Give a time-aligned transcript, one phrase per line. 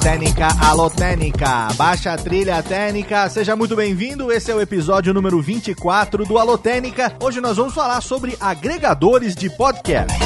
[0.00, 4.32] Técnica, alô Técnica, baixa a trilha técnica, seja muito bem-vindo.
[4.32, 7.14] Esse é o episódio número 24 do Alô Técnica.
[7.20, 10.18] Hoje nós vamos falar sobre agregadores de podcast.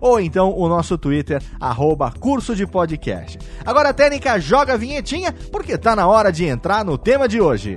[0.00, 3.38] ou então o nosso Twitter, arroba curso de podcast.
[3.62, 7.76] Agora, Técnica, joga a vinhetinha, porque tá na hora de entrar no tema de hoje.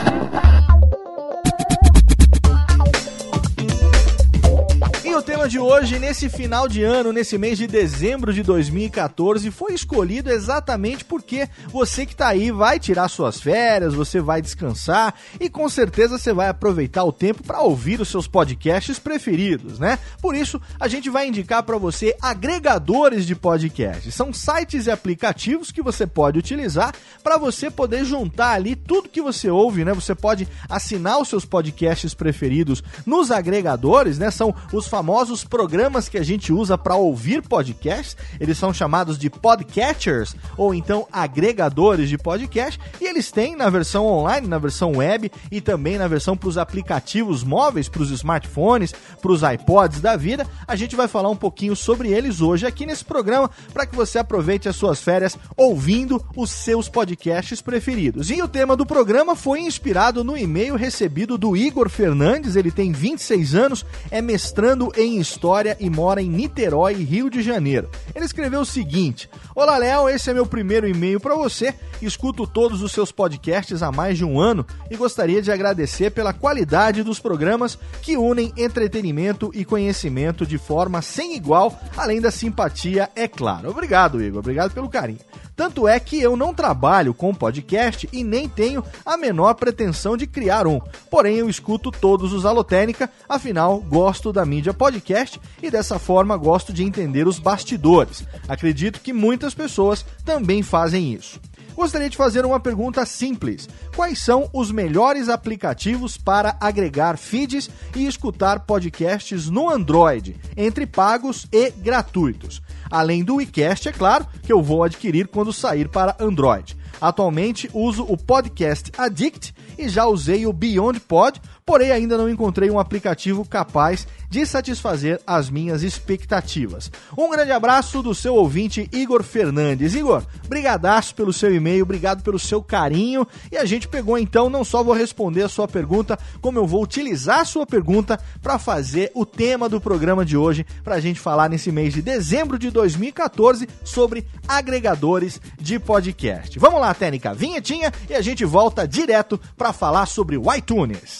[5.47, 11.03] De hoje, nesse final de ano, nesse mês de dezembro de 2014, foi escolhido exatamente
[11.03, 16.17] porque você que tá aí vai tirar suas férias, você vai descansar e com certeza
[16.17, 19.97] você vai aproveitar o tempo para ouvir os seus podcasts preferidos, né?
[20.21, 24.13] Por isso, a gente vai indicar para você agregadores de podcasts.
[24.13, 26.93] São sites e aplicativos que você pode utilizar
[27.23, 29.93] para você poder juntar ali tudo que você ouve, né?
[29.93, 34.29] Você pode assinar os seus podcasts preferidos nos agregadores, né?
[34.29, 38.17] São os famosos famosos programas que a gente usa para ouvir podcasts.
[38.39, 44.05] Eles são chamados de podcatchers ou então agregadores de podcast e eles têm na versão
[44.05, 48.93] online, na versão web e também na versão para os aplicativos móveis, para os smartphones,
[49.21, 50.45] para os iPods da vida.
[50.67, 54.19] A gente vai falar um pouquinho sobre eles hoje aqui nesse programa para que você
[54.19, 58.29] aproveite as suas férias ouvindo os seus podcasts preferidos.
[58.29, 62.91] E o tema do programa foi inspirado no e-mail recebido do Igor Fernandes, ele tem
[62.91, 67.89] 26 anos, é mestrando em História e mora em Niterói, Rio de Janeiro.
[68.13, 71.73] Ele escreveu o seguinte: Olá, Léo, esse é meu primeiro e-mail para você.
[72.01, 76.33] Escuto todos os seus podcasts há mais de um ano e gostaria de agradecer pela
[76.33, 83.09] qualidade dos programas que unem entretenimento e conhecimento de forma sem igual, além da simpatia,
[83.15, 83.69] é claro.
[83.69, 84.39] Obrigado, Igor.
[84.39, 85.19] Obrigado pelo carinho.
[85.55, 90.25] Tanto é que eu não trabalho com podcast e nem tenho a menor pretensão de
[90.25, 90.79] criar um.
[91.09, 96.73] Porém, eu escuto todos os Alotênica, afinal, gosto da mídia podcast e dessa forma gosto
[96.73, 98.23] de entender os bastidores.
[98.47, 101.39] Acredito que muitas pessoas também fazem isso.
[101.75, 108.05] Gostaria de fazer uma pergunta simples: quais são os melhores aplicativos para agregar feeds e
[108.05, 112.61] escutar podcasts no Android, entre pagos e gratuitos?
[112.91, 116.77] Além do WeCast, é claro, que eu vou adquirir quando sair para Android.
[116.99, 122.69] Atualmente uso o Podcast Addict e já usei o Beyond Pod, porém ainda não encontrei
[122.69, 126.89] um aplicativo capaz de satisfazer as minhas expectativas.
[127.17, 129.93] Um grande abraço do seu ouvinte Igor Fernandes.
[129.93, 133.27] Igor, brigadaço pelo seu e-mail, obrigado pelo seu carinho.
[133.51, 136.81] E a gente pegou então, não só vou responder a sua pergunta, como eu vou
[136.81, 141.19] utilizar a sua pergunta para fazer o tema do programa de hoje, para a gente
[141.19, 146.57] falar nesse mês de dezembro de 2014 sobre agregadores de podcast.
[146.57, 151.19] Vamos lá, Técnica, vinhetinha e a gente volta direto para falar sobre o iTunes.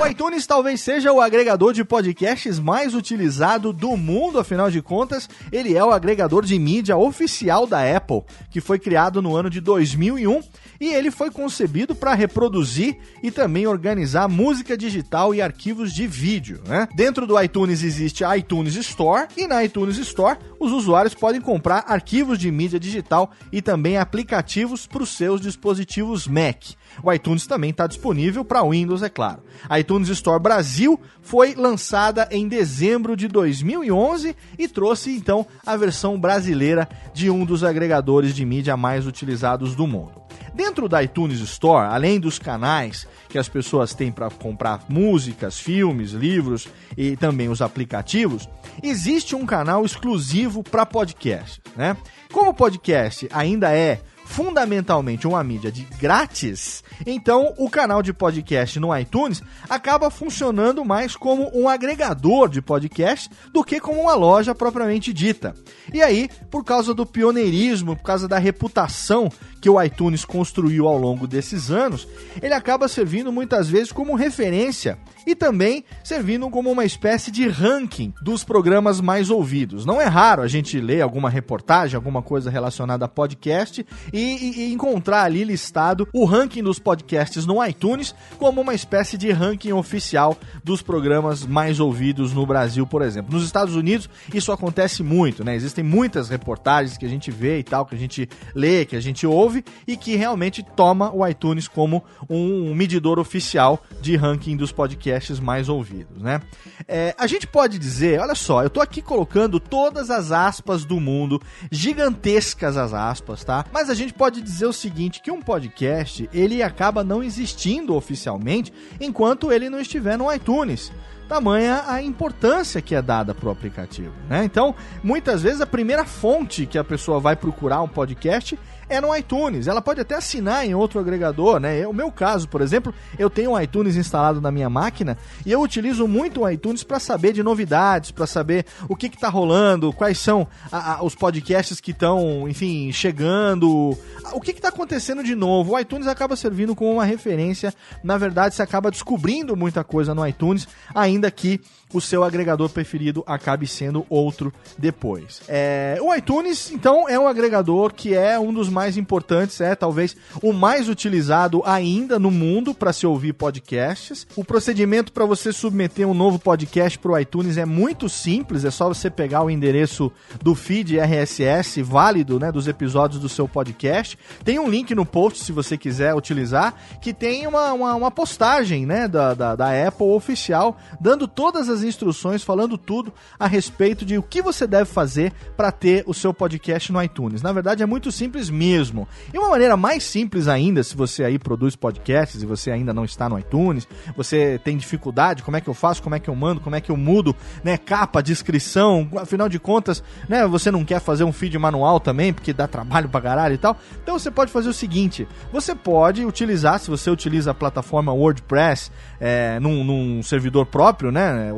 [0.00, 5.28] O iTunes talvez seja o agregador de podcasts mais utilizado do mundo, afinal de contas,
[5.52, 9.60] ele é o agregador de mídia oficial da Apple, que foi criado no ano de
[9.60, 10.40] 2001
[10.80, 16.62] e ele foi concebido para reproduzir e também organizar música digital e arquivos de vídeo.
[16.66, 16.88] Né?
[16.94, 21.84] Dentro do iTunes existe a iTunes Store e na iTunes Store os usuários podem comprar
[21.86, 26.74] arquivos de mídia digital e também aplicativos para os seus dispositivos Mac.
[27.02, 29.42] O iTunes também está disponível para Windows, é claro.
[29.68, 36.18] A iTunes Store Brasil foi lançada em dezembro de 2011 e trouxe então a versão
[36.18, 40.20] brasileira de um dos agregadores de mídia mais utilizados do mundo.
[40.54, 46.10] Dentro da iTunes Store, além dos canais que as pessoas têm para comprar músicas, filmes,
[46.10, 48.48] livros e também os aplicativos,
[48.82, 51.96] existe um canal exclusivo para podcast, né?
[52.32, 54.00] Como o podcast ainda é
[54.30, 61.16] fundamentalmente uma mídia de grátis, então o canal de podcast no iTunes acaba funcionando mais
[61.16, 65.52] como um agregador de podcast do que como uma loja propriamente dita.
[65.92, 69.28] E aí, por causa do pioneirismo, por causa da reputação
[69.60, 72.08] que o iTunes construiu ao longo desses anos,
[72.40, 78.12] ele acaba servindo muitas vezes como referência e também servindo como uma espécie de ranking
[78.22, 79.84] dos programas mais ouvidos.
[79.84, 84.60] Não é raro a gente ler alguma reportagem, alguma coisa relacionada a podcast e, e,
[84.60, 89.72] e encontrar ali listado o ranking dos podcasts no iTunes como uma espécie de ranking
[89.72, 93.32] oficial dos programas mais ouvidos no Brasil, por exemplo.
[93.32, 95.54] Nos Estados Unidos isso acontece muito, né?
[95.54, 99.00] Existem muitas reportagens que a gente vê e tal, que a gente lê, que a
[99.00, 99.49] gente ouve
[99.86, 105.68] e que realmente toma o iTunes como um medidor oficial de ranking dos podcasts mais
[105.68, 106.40] ouvidos, né?
[106.88, 111.00] É, a gente pode dizer, olha só, eu tô aqui colocando todas as aspas do
[111.00, 111.40] mundo,
[111.70, 113.64] gigantescas as aspas, tá?
[113.72, 118.72] Mas a gente pode dizer o seguinte, que um podcast, ele acaba não existindo oficialmente
[119.00, 120.92] enquanto ele não estiver no iTunes
[121.30, 124.12] tamanha a importância que é dada para o aplicativo.
[124.28, 124.44] Né?
[124.44, 128.58] Então, muitas vezes a primeira fonte que a pessoa vai procurar um podcast
[128.90, 129.66] é no iTunes.
[129.66, 131.86] Ela pode até assinar em outro agregador, né?
[131.86, 135.16] O meu caso, por exemplo, eu tenho o iTunes instalado na minha máquina
[135.46, 139.28] e eu utilizo muito o iTunes para saber de novidades, para saber o que está
[139.28, 143.96] rolando, quais são a, a, os podcasts que estão, enfim, chegando,
[144.32, 145.72] o que está acontecendo de novo.
[145.72, 147.72] O iTunes acaba servindo como uma referência.
[148.02, 151.60] Na verdade, você acaba descobrindo muita coisa no iTunes, ainda que
[151.92, 155.40] o seu agregador preferido acabe sendo outro depois.
[155.48, 160.16] É, o iTunes, então, é um agregador que é um dos mais importantes, é talvez
[160.42, 164.26] o mais utilizado ainda no mundo para se ouvir podcasts.
[164.36, 168.70] O procedimento para você submeter um novo podcast para o iTunes é muito simples, é
[168.70, 170.10] só você pegar o endereço
[170.42, 174.18] do feed RSS válido né, dos episódios do seu podcast.
[174.44, 178.86] Tem um link no post, se você quiser utilizar, que tem uma, uma, uma postagem
[178.86, 184.18] né, da, da, da Apple oficial, dando todas as instruções, falando tudo a respeito de
[184.18, 187.42] o que você deve fazer para ter o seu podcast no iTunes.
[187.42, 189.08] Na verdade, é muito simples mesmo.
[189.32, 193.04] E uma maneira mais simples ainda, se você aí produz podcasts e você ainda não
[193.04, 196.34] está no iTunes, você tem dificuldade, como é que eu faço, como é que eu
[196.34, 200.84] mando, como é que eu mudo, né, capa, descrição, afinal de contas, né, você não
[200.84, 203.76] quer fazer um feed manual também, porque dá trabalho pra caralho e tal.
[204.02, 208.90] Então você pode fazer o seguinte, você pode utilizar, se você utiliza a plataforma WordPress
[209.20, 211.52] é, num, num servidor próprio, né,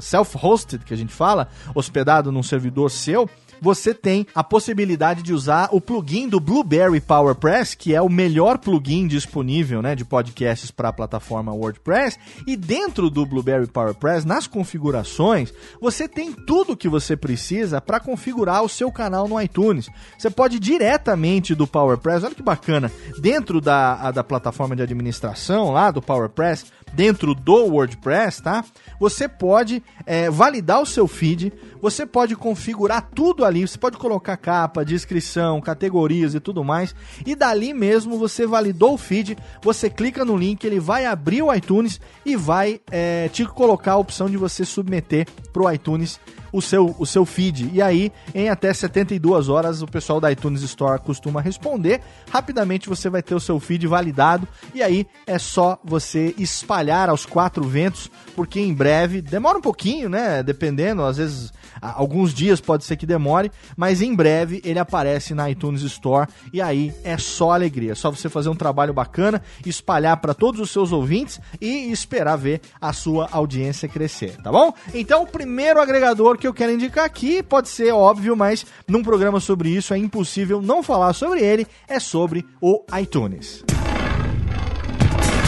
[0.00, 3.28] self-hosted que a gente fala, hospedado num servidor seu,
[3.60, 8.58] você tem a possibilidade de usar o plugin do Blueberry PowerPress, que é o melhor
[8.58, 12.18] plugin disponível né, de podcasts para a plataforma WordPress.
[12.46, 18.62] E dentro do Blueberry PowerPress, nas configurações, você tem tudo que você precisa para configurar
[18.62, 19.88] o seu canal no iTunes.
[20.16, 25.90] Você pode diretamente do PowerPress, olha que bacana, dentro da, da plataforma de administração lá
[25.90, 28.64] do PowerPress, dentro do WordPress, tá?
[28.98, 34.36] Você pode é, validar o seu feed, você pode configurar tudo ali, você pode colocar
[34.36, 36.94] capa, descrição, categorias e tudo mais.
[37.24, 41.54] E dali mesmo você validou o feed, você clica no link, ele vai abrir o
[41.54, 46.18] iTunes e vai é, te colocar a opção de você submeter para o iTunes
[46.52, 47.70] o seu, o seu feed.
[47.72, 52.00] E aí, em até 72 horas, o pessoal da iTunes Store costuma responder.
[52.30, 54.46] Rapidamente você vai ter o seu feed validado.
[54.74, 60.08] E aí é só você espalhar aos quatro ventos, porque em breve, demora um pouquinho,
[60.08, 60.42] né?
[60.42, 65.48] Dependendo, às vezes alguns dias pode ser que demore, mas em breve ele aparece na
[65.50, 67.92] iTunes Store e aí é só alegria.
[67.92, 72.36] É só você fazer um trabalho bacana, espalhar para todos os seus ouvintes e esperar
[72.36, 74.72] ver a sua audiência crescer, tá bom?
[74.94, 79.40] Então, o primeiro agregador que eu quero indicar aqui pode ser óbvio, mas num programa
[79.40, 83.64] sobre isso é impossível não falar sobre ele, é sobre o iTunes.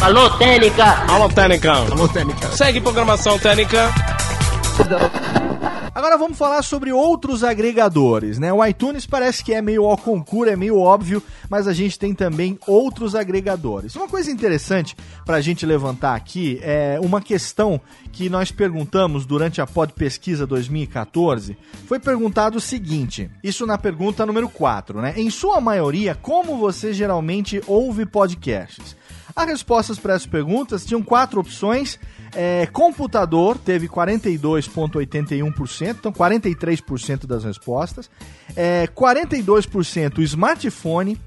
[0.03, 1.05] Alô, Técnica!
[1.09, 1.73] Alô, Técnica!
[1.73, 2.49] Alô, Técnica!
[2.53, 3.91] Segue programação Técnica!
[5.93, 8.53] Agora vamos falar sobre outros agregadores, né?
[8.53, 12.15] O iTunes parece que é meio ao concurso, é meio óbvio, mas a gente tem
[12.15, 13.97] também outros agregadores.
[13.97, 14.97] Uma coisa interessante
[15.27, 17.81] para a gente levantar aqui é uma questão
[18.13, 21.57] que nós perguntamos durante a Pod Pesquisa 2014.
[21.87, 25.15] Foi perguntado o seguinte: isso na pergunta número 4, né?
[25.17, 29.00] Em sua maioria, como você geralmente ouve podcasts?
[29.35, 31.99] As respostas para essas perguntas tinham quatro opções
[32.35, 38.11] é, computador teve 42,81%, então 43% das respostas.
[38.57, 41.19] É, 42% smartphone,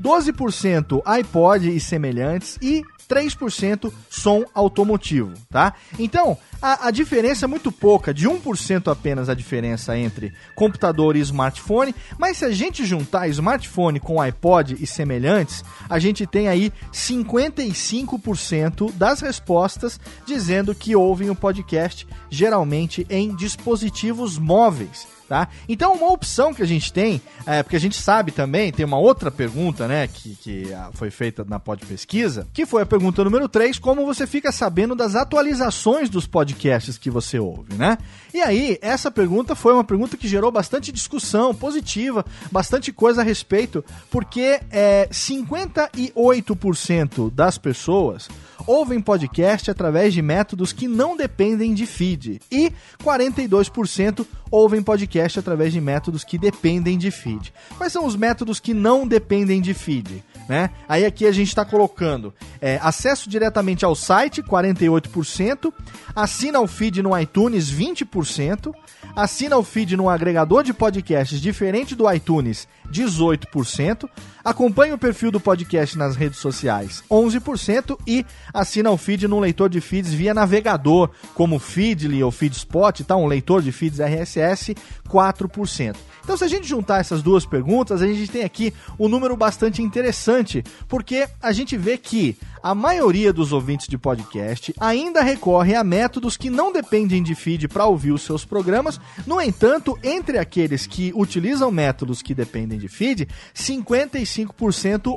[0.00, 5.74] 12% iPod e semelhantes e 3% som automotivo, tá?
[5.98, 11.20] Então, a, a, diferença é muito pouca, de 1% apenas a diferença entre computador e
[11.20, 16.72] smartphone, mas se a gente juntar smartphone com iPod e semelhantes, a gente tem aí
[16.92, 25.48] 55% das respostas dizendo que ouvem o podcast geralmente em dispositivos móveis tá?
[25.66, 28.98] Então, uma opção que a gente tem, é, porque a gente sabe também, tem uma
[28.98, 33.24] outra pergunta, né, que, que ah, foi feita na Pod Pesquisa, que foi a pergunta
[33.24, 37.96] número 3, como você fica sabendo das atualizações dos podcasts que você ouve, né?
[38.34, 43.24] E aí, essa pergunta foi uma pergunta que gerou bastante discussão positiva, bastante coisa a
[43.24, 48.28] respeito, porque é, 58% das pessoas
[48.66, 52.70] ouvem podcast através de métodos que não dependem de feed e
[53.02, 57.52] 42% ouvem podcast através de métodos que dependem de feed.
[57.78, 60.22] Quais são os métodos que não dependem de feed?
[60.48, 60.70] Né?
[60.86, 65.72] Aí aqui a gente está colocando é, acesso diretamente ao site, 48%,
[66.14, 68.72] assina o feed no iTunes, 20%,
[69.16, 74.08] assina o feed no agregador de podcasts diferente do iTunes, 18%,
[74.44, 79.68] acompanha o perfil do podcast nas redes sociais, 11%, e assina o feed num leitor
[79.68, 83.16] de feeds via navegador, como Feedly ou Feedspot, tá?
[83.16, 84.76] um leitor de feeds RSS,
[85.08, 85.96] 4%.
[86.24, 89.82] Então, se a gente juntar essas duas perguntas, a gente tem aqui um número bastante
[89.82, 95.82] interessante, porque a gente vê que a maioria dos ouvintes de podcast ainda recorre a
[95.82, 99.00] métodos que não dependem de feed para ouvir os seus programas.
[99.26, 104.31] No entanto, entre aqueles que utilizam métodos que dependem de feed, 55%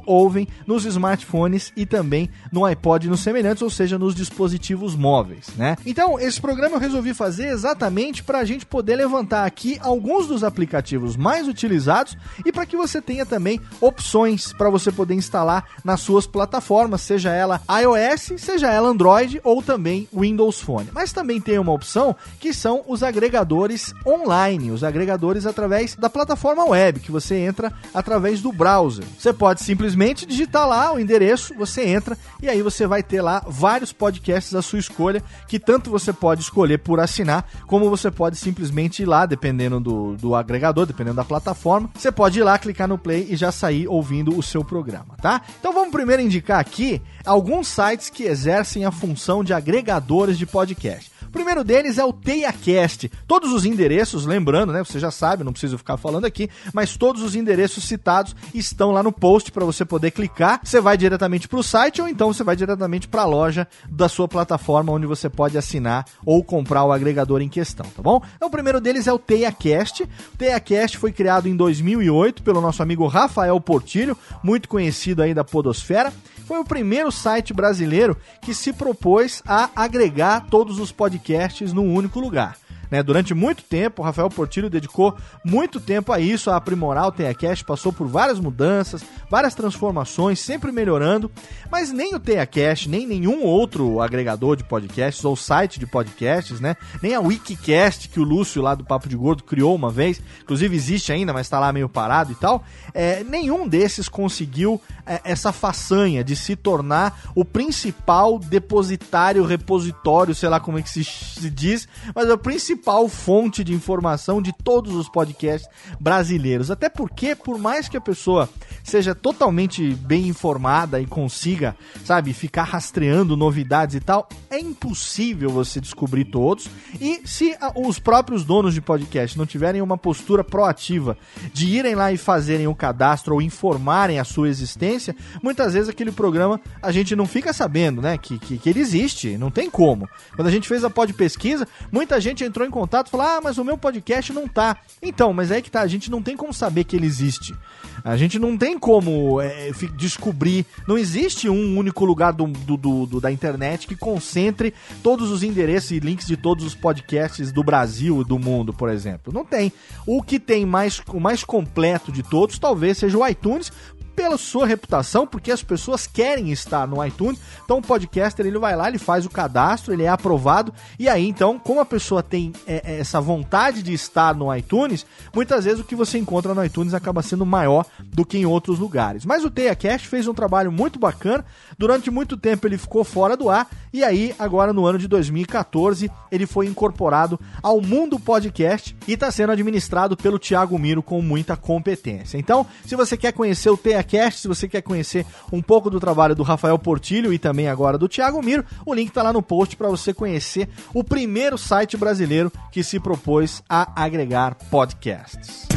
[0.06, 5.48] ouvem nos smartphones e também no iPod e nos semelhantes, ou seja, nos dispositivos móveis,
[5.58, 5.76] né?
[5.86, 10.44] Então, esse programa eu resolvi fazer exatamente para a gente poder levantar aqui alguns dos
[10.44, 16.02] aplicativos mais utilizados e para que você tenha também opções para você poder instalar nas
[16.02, 20.90] suas plataformas, seja ela iOS, seja ela Android ou também Windows Phone.
[20.94, 26.66] Mas também tem uma opção que são os agregadores online, os agregadores através da plataforma
[26.66, 29.05] web, que você entra através do browser.
[29.18, 33.44] Você pode simplesmente digitar lá o endereço, você entra e aí você vai ter lá
[33.48, 38.36] vários podcasts à sua escolha, que tanto você pode escolher por assinar, como você pode
[38.36, 42.88] simplesmente ir lá, dependendo do, do agregador, dependendo da plataforma, você pode ir lá, clicar
[42.88, 45.42] no play e já sair ouvindo o seu programa, tá?
[45.60, 51.15] Então vamos primeiro indicar aqui alguns sites que exercem a função de agregadores de podcast.
[51.36, 53.12] Primeiro deles é o TeiaCast.
[53.28, 54.82] Todos os endereços, lembrando, né?
[54.82, 59.04] Você já sabe, não preciso ficar falando aqui, mas todos os endereços citados estão lá
[59.04, 60.62] no post para você poder clicar.
[60.64, 64.08] Você vai diretamente para o site ou então você vai diretamente para a loja da
[64.08, 68.22] sua plataforma onde você pode assinar ou comprar o agregador em questão, tá bom?
[68.38, 70.04] Então, o primeiro deles é o TeiaCast.
[70.04, 75.44] O TeiaCast foi criado em 2008 pelo nosso amigo Rafael Portilho, muito conhecido aí da
[75.44, 76.14] Podosfera
[76.46, 81.25] foi o primeiro site brasileiro que se propôs a agregar todos os podcasts
[81.74, 82.58] num único lugar.
[82.90, 83.02] Né?
[83.04, 87.66] Durante muito tempo, o Rafael Portillo dedicou muito tempo a isso, a aprimorar o TeiaCast,
[87.66, 91.32] passou por várias mudanças, várias transformações, sempre melhorando,
[91.72, 96.76] mas nem o TeiaCast, nem nenhum outro agregador de podcasts ou site de podcasts, né?
[97.02, 100.76] nem a Wikicast que o Lúcio lá do Papo de Gordo criou uma vez, inclusive
[100.76, 105.52] existe ainda, mas está lá meio parado e tal, é, nenhum desses conseguiu é, essa
[105.52, 111.50] façanha de se tornar o principal depositário, repositório, sei lá como é que se, se
[111.50, 115.68] diz, mas é o principal principal fonte de informação de todos os podcasts
[116.00, 116.70] brasileiros.
[116.70, 118.48] Até porque, por mais que a pessoa
[118.84, 125.82] seja totalmente bem informada e consiga, sabe, ficar rastreando novidades e tal, é impossível você
[125.82, 126.70] descobrir todos.
[127.02, 131.18] E se os próprios donos de podcast não tiverem uma postura proativa
[131.52, 136.12] de irem lá e fazerem o cadastro ou informarem a sua existência, muitas vezes aquele
[136.12, 140.08] programa a gente não fica sabendo, né, que, que, que ele existe, não tem como.
[140.36, 143.26] Quando a gente fez a pod pesquisa, muita gente entrou entrou em contato e falou:
[143.26, 144.78] Ah, mas o meu podcast não tá.
[145.02, 147.56] Então, mas é que tá, a gente não tem como saber que ele existe.
[148.04, 150.66] A gente não tem como é, descobrir.
[150.88, 155.92] Não existe um único lugar do, do, do, da internet que concentre todos os endereços
[155.92, 159.34] e links de todos os podcasts do Brasil e do mundo, por exemplo.
[159.34, 159.72] Não tem.
[160.06, 163.72] O que tem mais, o mais completo de todos talvez seja o iTunes,
[164.16, 167.40] pela sua reputação, porque as pessoas querem estar no iTunes.
[167.64, 171.28] Então o podcaster ele vai lá, ele faz o cadastro, ele é aprovado e aí
[171.28, 175.80] então, como a pessoa tem é, é, essa vontade de estar no iTunes, muitas vezes
[175.80, 179.26] o que você encontra no iTunes acaba sendo maior do que em outros lugares.
[179.26, 181.44] Mas o TeiaCast fez um trabalho muito bacana.
[181.78, 186.10] Durante muito tempo ele ficou fora do ar e aí agora no ano de 2014
[186.32, 191.58] ele foi incorporado ao Mundo Podcast e está sendo administrado pelo Thiago Miro com muita
[191.58, 192.38] competência.
[192.38, 196.00] Então, se você quer conhecer o TeiaCast Cast, se você quer conhecer um pouco do
[196.00, 199.42] trabalho do Rafael Portilho e também agora do Thiago Miro, o link está lá no
[199.42, 205.68] post para você conhecer o primeiro site brasileiro que se propôs a agregar podcasts.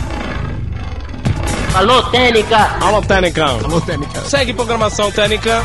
[1.75, 2.57] Alô, Técnica!
[2.81, 3.45] Alô, Técnica!
[3.45, 4.21] Alô, Técnica!
[4.23, 5.63] Segue programação Técnica!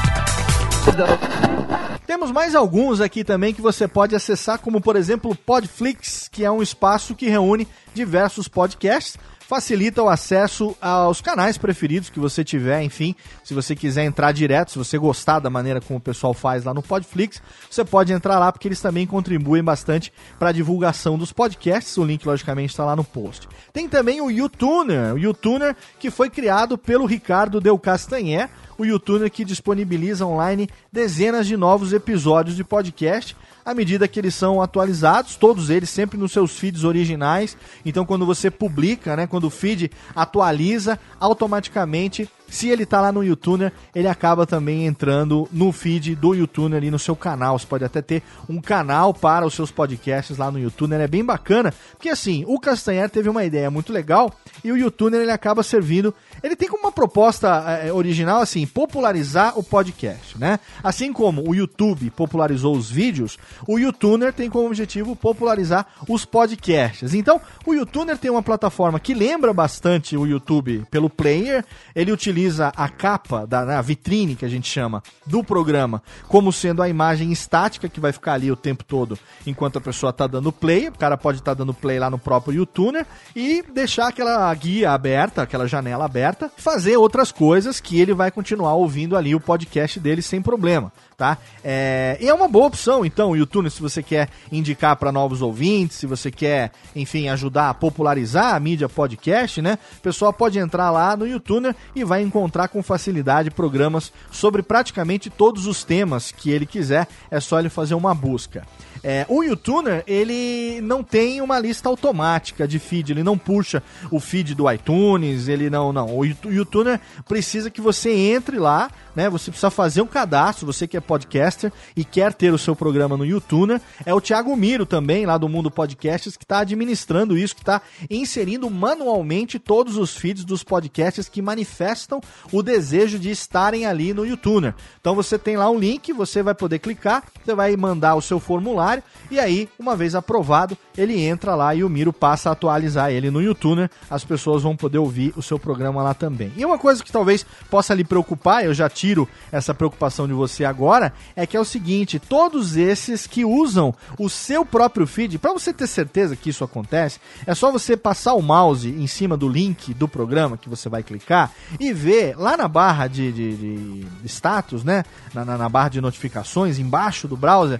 [2.06, 6.44] Temos mais alguns aqui também que você pode acessar, como por exemplo o Podflix, que
[6.44, 12.44] é um espaço que reúne diversos podcasts facilita o acesso aos canais preferidos que você
[12.44, 16.34] tiver, enfim, se você quiser entrar direto, se você gostar da maneira como o pessoal
[16.34, 20.52] faz lá no Podflix, você pode entrar lá porque eles também contribuem bastante para a
[20.54, 21.98] divulgação dos podcasts.
[21.98, 23.48] O link logicamente está lá no post.
[23.72, 29.30] Tem também o YouTuner, o YouTuner que foi criado pelo Ricardo Del Castanher, o YouTuner
[29.30, 35.36] que disponibiliza online dezenas de novos episódios de podcast à medida que eles são atualizados,
[35.36, 37.58] todos eles sempre nos seus feeds originais.
[37.86, 43.24] Então, quando você publica, né, quando o feed atualiza, automaticamente se ele tá lá no
[43.24, 47.58] YouTuner, ele acaba também entrando no feed do YouTuner ali no seu canal.
[47.58, 51.02] Você pode até ter um canal para os seus podcasts lá no YouTuner.
[51.02, 54.32] É bem bacana, porque assim, o Castanher teve uma ideia muito legal
[54.64, 56.14] e o YouTuner ele acaba servindo.
[56.44, 57.48] Ele tem como uma proposta
[57.84, 60.60] é, original assim, popularizar o podcast, né?
[60.84, 67.16] Assim como o YouTube popularizou os vídeos, o YouTuner tem como objetivo popularizar os podcasts.
[67.16, 71.66] Então, o YouTuner tem uma plataforma que lembra bastante o YouTube pelo player.
[71.96, 76.02] Ele utiliza utiliza a capa, da né, a vitrine que a gente chama, do programa,
[76.28, 80.10] como sendo a imagem estática que vai ficar ali o tempo todo enquanto a pessoa
[80.10, 80.90] está dando play.
[80.90, 84.92] O cara pode estar tá dando play lá no próprio YouTuner e deixar aquela guia
[84.92, 90.00] aberta, aquela janela aberta, fazer outras coisas que ele vai continuar ouvindo ali o podcast
[90.00, 90.92] dele sem problema
[91.24, 91.38] tá?
[91.64, 95.42] É, e é uma boa opção, então, o YouTube, se você quer indicar para novos
[95.42, 99.78] ouvintes, se você quer, enfim, ajudar a popularizar a mídia podcast, né?
[100.00, 105.30] O pessoal pode entrar lá no YouTube e vai encontrar com facilidade programas sobre praticamente
[105.30, 108.66] todos os temas que ele quiser, é só ele fazer uma busca.
[109.04, 114.18] É, o YouTuner, ele não tem uma lista automática de feed, ele não puxa o
[114.18, 116.18] feed do iTunes, ele não, não.
[116.18, 119.30] O YouTuner precisa que você entre lá, né?
[119.30, 123.18] Você precisa fazer um cadastro, você que é podcaster e quer ter o seu programa
[123.18, 123.82] no YouTuner.
[124.06, 127.82] É o Thiago Miro também, lá do Mundo Podcasts, que está administrando isso, que está
[128.10, 132.22] inserindo manualmente todos os feeds dos podcasts que manifestam
[132.54, 134.74] o desejo de estarem ali no YouTuner.
[135.02, 138.40] Então você tem lá um link, você vai poder clicar, você vai mandar o seu
[138.40, 138.93] formulário
[139.32, 143.32] e aí, uma vez aprovado, ele entra lá e o Miro passa a atualizar ele
[143.32, 143.90] no YouTuner.
[144.10, 146.52] As pessoas vão poder ouvir o seu programa lá também.
[146.56, 150.66] E uma coisa que talvez possa lhe preocupar, eu já tiro essa preocupação de você
[150.66, 155.54] agora, é que é o seguinte: todos esses que usam o seu próprio feed, para
[155.54, 159.48] você ter certeza que isso acontece, é só você passar o mouse em cima do
[159.48, 164.28] link do programa que você vai clicar e ver lá na barra de, de, de
[164.28, 165.04] status, né?
[165.34, 167.80] Na, na, na barra de notificações, embaixo do browser,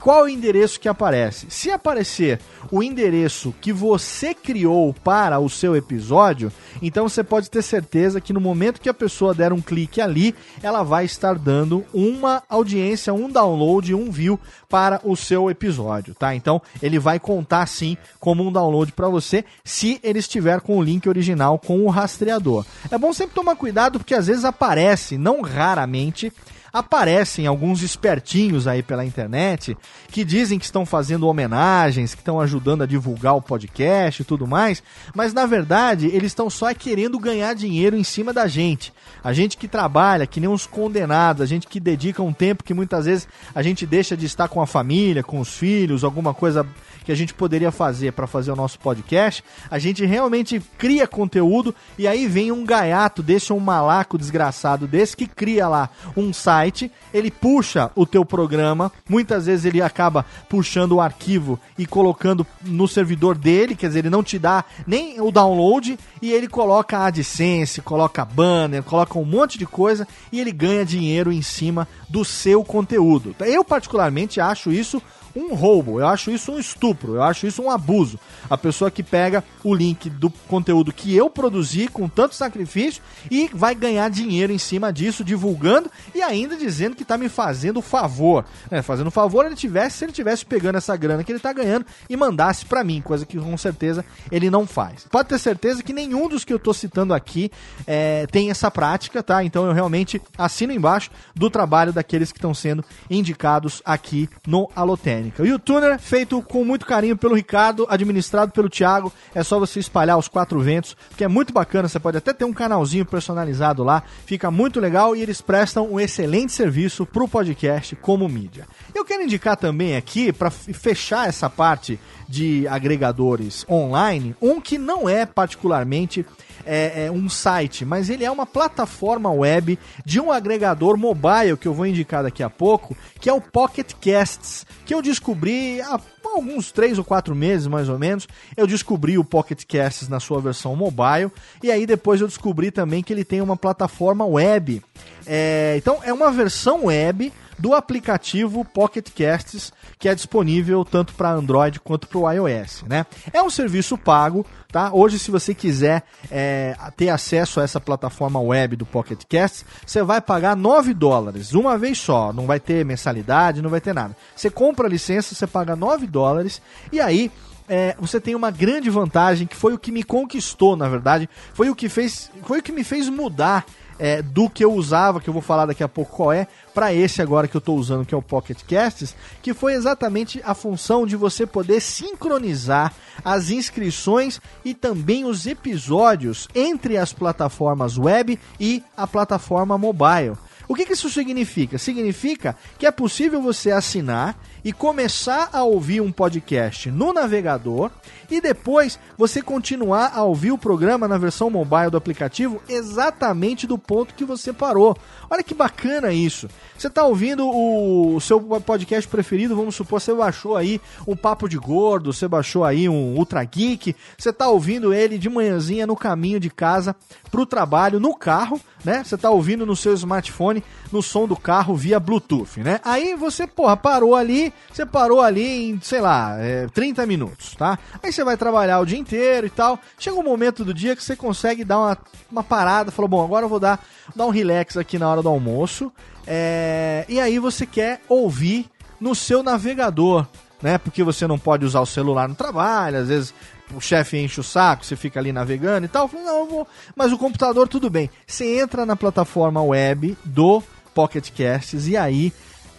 [0.00, 1.46] qual o endereço que aparece.
[1.50, 2.40] Se aparecer
[2.70, 8.32] o endereço que você criou para o seu episódio, então você pode ter certeza que
[8.32, 13.12] no momento que a pessoa der um clique ali, ela vai estar dando uma audiência,
[13.12, 14.38] um download, um view
[14.68, 16.34] para o seu episódio, tá?
[16.34, 20.82] Então ele vai contar sim como um download para você, se ele estiver com o
[20.82, 22.64] link original com o rastreador.
[22.90, 26.32] É bom sempre tomar cuidado porque às vezes aparece, não raramente,
[26.74, 29.76] aparecem alguns espertinhos aí pela internet
[30.08, 34.44] que dizem que estão fazendo homenagens, que estão ajudando a divulgar o podcast e tudo
[34.44, 34.82] mais,
[35.14, 38.92] mas na verdade eles estão só querendo ganhar dinheiro em cima da gente.
[39.22, 42.74] A gente que trabalha, que nem uns condenados, a gente que dedica um tempo que
[42.74, 46.66] muitas vezes a gente deixa de estar com a família, com os filhos, alguma coisa
[47.04, 51.74] que a gente poderia fazer para fazer o nosso podcast, a gente realmente cria conteúdo
[51.98, 56.90] e aí vem um gaiato desse, um malaco desgraçado desse que cria lá um site,
[57.12, 62.88] ele puxa o teu programa, muitas vezes ele acaba puxando o arquivo e colocando no
[62.88, 67.06] servidor dele, quer dizer, ele não te dá nem o download e ele coloca a
[67.06, 72.24] AdSense, coloca banner, coloca um monte de coisa e ele ganha dinheiro em cima do
[72.24, 73.34] seu conteúdo.
[73.40, 75.02] Eu particularmente acho isso
[75.34, 78.18] um roubo, eu acho isso um estupro, eu acho isso um abuso.
[78.48, 83.50] A pessoa que pega o link do conteúdo que eu produzi com tanto sacrifício e
[83.52, 88.44] vai ganhar dinheiro em cima disso, divulgando e ainda dizendo que está me fazendo favor.
[88.70, 91.86] É, fazendo favor ele tivesse, se ele tivesse pegando essa grana que ele está ganhando
[92.08, 95.06] e mandasse para mim, coisa que com certeza ele não faz.
[95.10, 97.50] Pode ter certeza que nenhum dos que eu estou citando aqui
[97.86, 99.44] é, tem essa prática, tá?
[99.44, 105.23] Então eu realmente assino embaixo do trabalho daqueles que estão sendo indicados aqui no Alotênica.
[105.24, 105.42] Técnica.
[105.42, 109.12] O YouTuner, feito com muito carinho pelo Ricardo, administrado pelo Thiago.
[109.34, 111.88] É só você espalhar os quatro ventos, que é muito bacana.
[111.88, 114.02] Você pode até ter um canalzinho personalizado lá.
[114.26, 118.66] Fica muito legal e eles prestam um excelente serviço pro podcast como mídia.
[118.94, 121.98] Eu quero indicar também aqui, para fechar essa parte
[122.34, 126.26] de agregadores online, um que não é particularmente
[126.66, 131.68] é, é, um site, mas ele é uma plataforma web de um agregador mobile que
[131.68, 136.00] eu vou indicar daqui a pouco, que é o Pocket Casts, que eu descobri há
[136.24, 138.26] alguns três ou quatro meses mais ou menos.
[138.56, 141.30] Eu descobri o Pocket Casts na sua versão mobile
[141.62, 144.82] e aí depois eu descobri também que ele tem uma plataforma web.
[145.24, 151.30] É, então é uma versão web do aplicativo Pocket Casts, que é disponível tanto para
[151.30, 152.84] Android quanto para o iOS.
[152.86, 153.06] Né?
[153.32, 154.90] É um serviço pago, tá?
[154.92, 160.02] Hoje, se você quiser é, ter acesso a essa plataforma web do Pocket Casts, você
[160.02, 162.32] vai pagar 9 dólares, uma vez só.
[162.32, 164.16] Não vai ter mensalidade, não vai ter nada.
[164.34, 166.60] Você compra a licença, você paga 9 dólares
[166.92, 167.30] e aí
[167.68, 171.70] é, você tem uma grande vantagem que foi o que me conquistou, na verdade, foi
[171.70, 173.64] o que fez, foi o que me fez mudar
[173.98, 176.92] é, do que eu usava, que eu vou falar daqui a pouco qual é, para
[176.92, 180.54] esse agora que eu estou usando, que é o Pocket Casts, que foi exatamente a
[180.54, 182.92] função de você poder sincronizar
[183.24, 190.36] as inscrições e também os episódios entre as plataformas web e a plataforma mobile.
[190.66, 191.78] O que, que isso significa?
[191.78, 197.90] Significa que é possível você assinar e começar a ouvir um podcast no navegador
[198.30, 203.76] e depois você continuar a ouvir o programa na versão mobile do aplicativo exatamente do
[203.76, 204.96] ponto que você parou.
[205.28, 206.48] Olha que bacana isso.
[206.76, 211.58] Você está ouvindo o seu podcast preferido, vamos supor, você baixou aí um Papo de
[211.58, 216.40] Gordo, você baixou aí um Ultra Geek, você está ouvindo ele de manhãzinha no caminho
[216.40, 216.96] de casa
[217.30, 219.04] para o trabalho, no carro, né?
[219.04, 222.80] Você está ouvindo no seu smartphone, no som do carro via Bluetooth, né?
[222.84, 227.78] Aí você, porra, parou ali, você parou ali em, sei lá, é, 30 minutos, tá?
[228.02, 229.78] Aí você vai trabalhar o dia inteiro e tal.
[229.98, 231.98] Chega um momento do dia que você consegue dar uma,
[232.30, 235.28] uma parada, falou, bom, agora eu vou dar, dar um relax aqui na hora do
[235.28, 235.92] almoço.
[236.26, 238.66] É, e aí você quer ouvir
[239.00, 240.26] no seu navegador,
[240.62, 240.78] né?
[240.78, 243.34] Porque você não pode usar o celular no trabalho, às vezes
[243.72, 246.08] o chefe enche o saco, você fica ali navegando e tal.
[246.08, 246.68] Falo, não, vou.
[246.94, 248.10] Mas o computador tudo bem.
[248.26, 250.62] Você entra na plataforma web do
[250.94, 252.32] Pocket Casts e aí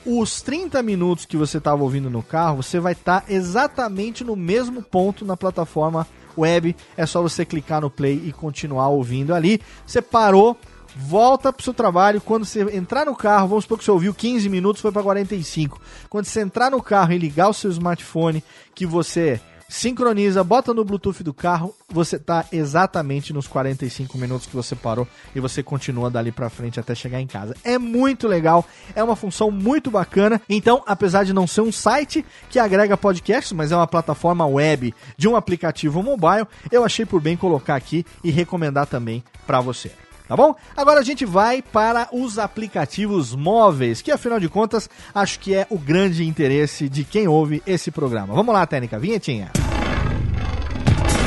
[0.06, 4.36] os 30 minutos que você estava ouvindo no carro, você vai estar tá exatamente no
[4.36, 6.76] mesmo ponto na plataforma web.
[6.96, 9.60] É só você clicar no play e continuar ouvindo ali.
[9.86, 10.58] Você parou,
[10.96, 12.22] volta pro seu trabalho.
[12.22, 15.82] Quando você entrar no carro, vamos supor que você ouviu 15 minutos, foi para 45.
[16.10, 20.84] Quando você entrar no carro e ligar o seu smartphone, que você sincroniza, bota no
[20.84, 26.10] Bluetooth do carro, você tá exatamente nos 45 minutos que você parou e você continua
[26.10, 27.56] dali para frente até chegar em casa.
[27.64, 30.42] É muito legal, é uma função muito bacana.
[30.50, 34.94] Então, apesar de não ser um site que agrega podcasts, mas é uma plataforma web
[35.18, 39.92] de um aplicativo mobile, eu achei por bem colocar aqui e recomendar também para você
[40.28, 40.56] tá bom?
[40.76, 45.66] Agora a gente vai para os aplicativos móveis, que afinal de contas acho que é
[45.70, 48.34] o grande interesse de quem ouve esse programa.
[48.34, 49.52] Vamos lá, Técnica, vinhetinha.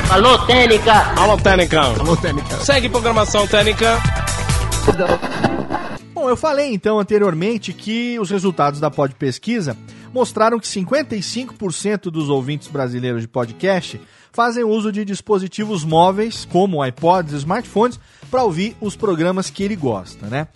[0.09, 1.13] Alô, Técnica!
[1.15, 1.81] Alô, Técnica!
[1.81, 2.57] Alô, Técnica!
[2.57, 3.99] Segue programação Técnica!
[6.19, 9.77] Bom, eu falei então anteriormente que os resultados da Pod Pesquisa
[10.13, 17.31] mostraram que 55% dos ouvintes brasileiros de podcast fazem uso de dispositivos móveis, como iPods
[17.31, 17.97] e smartphones,
[18.29, 20.49] para ouvir os programas que ele gosta, né?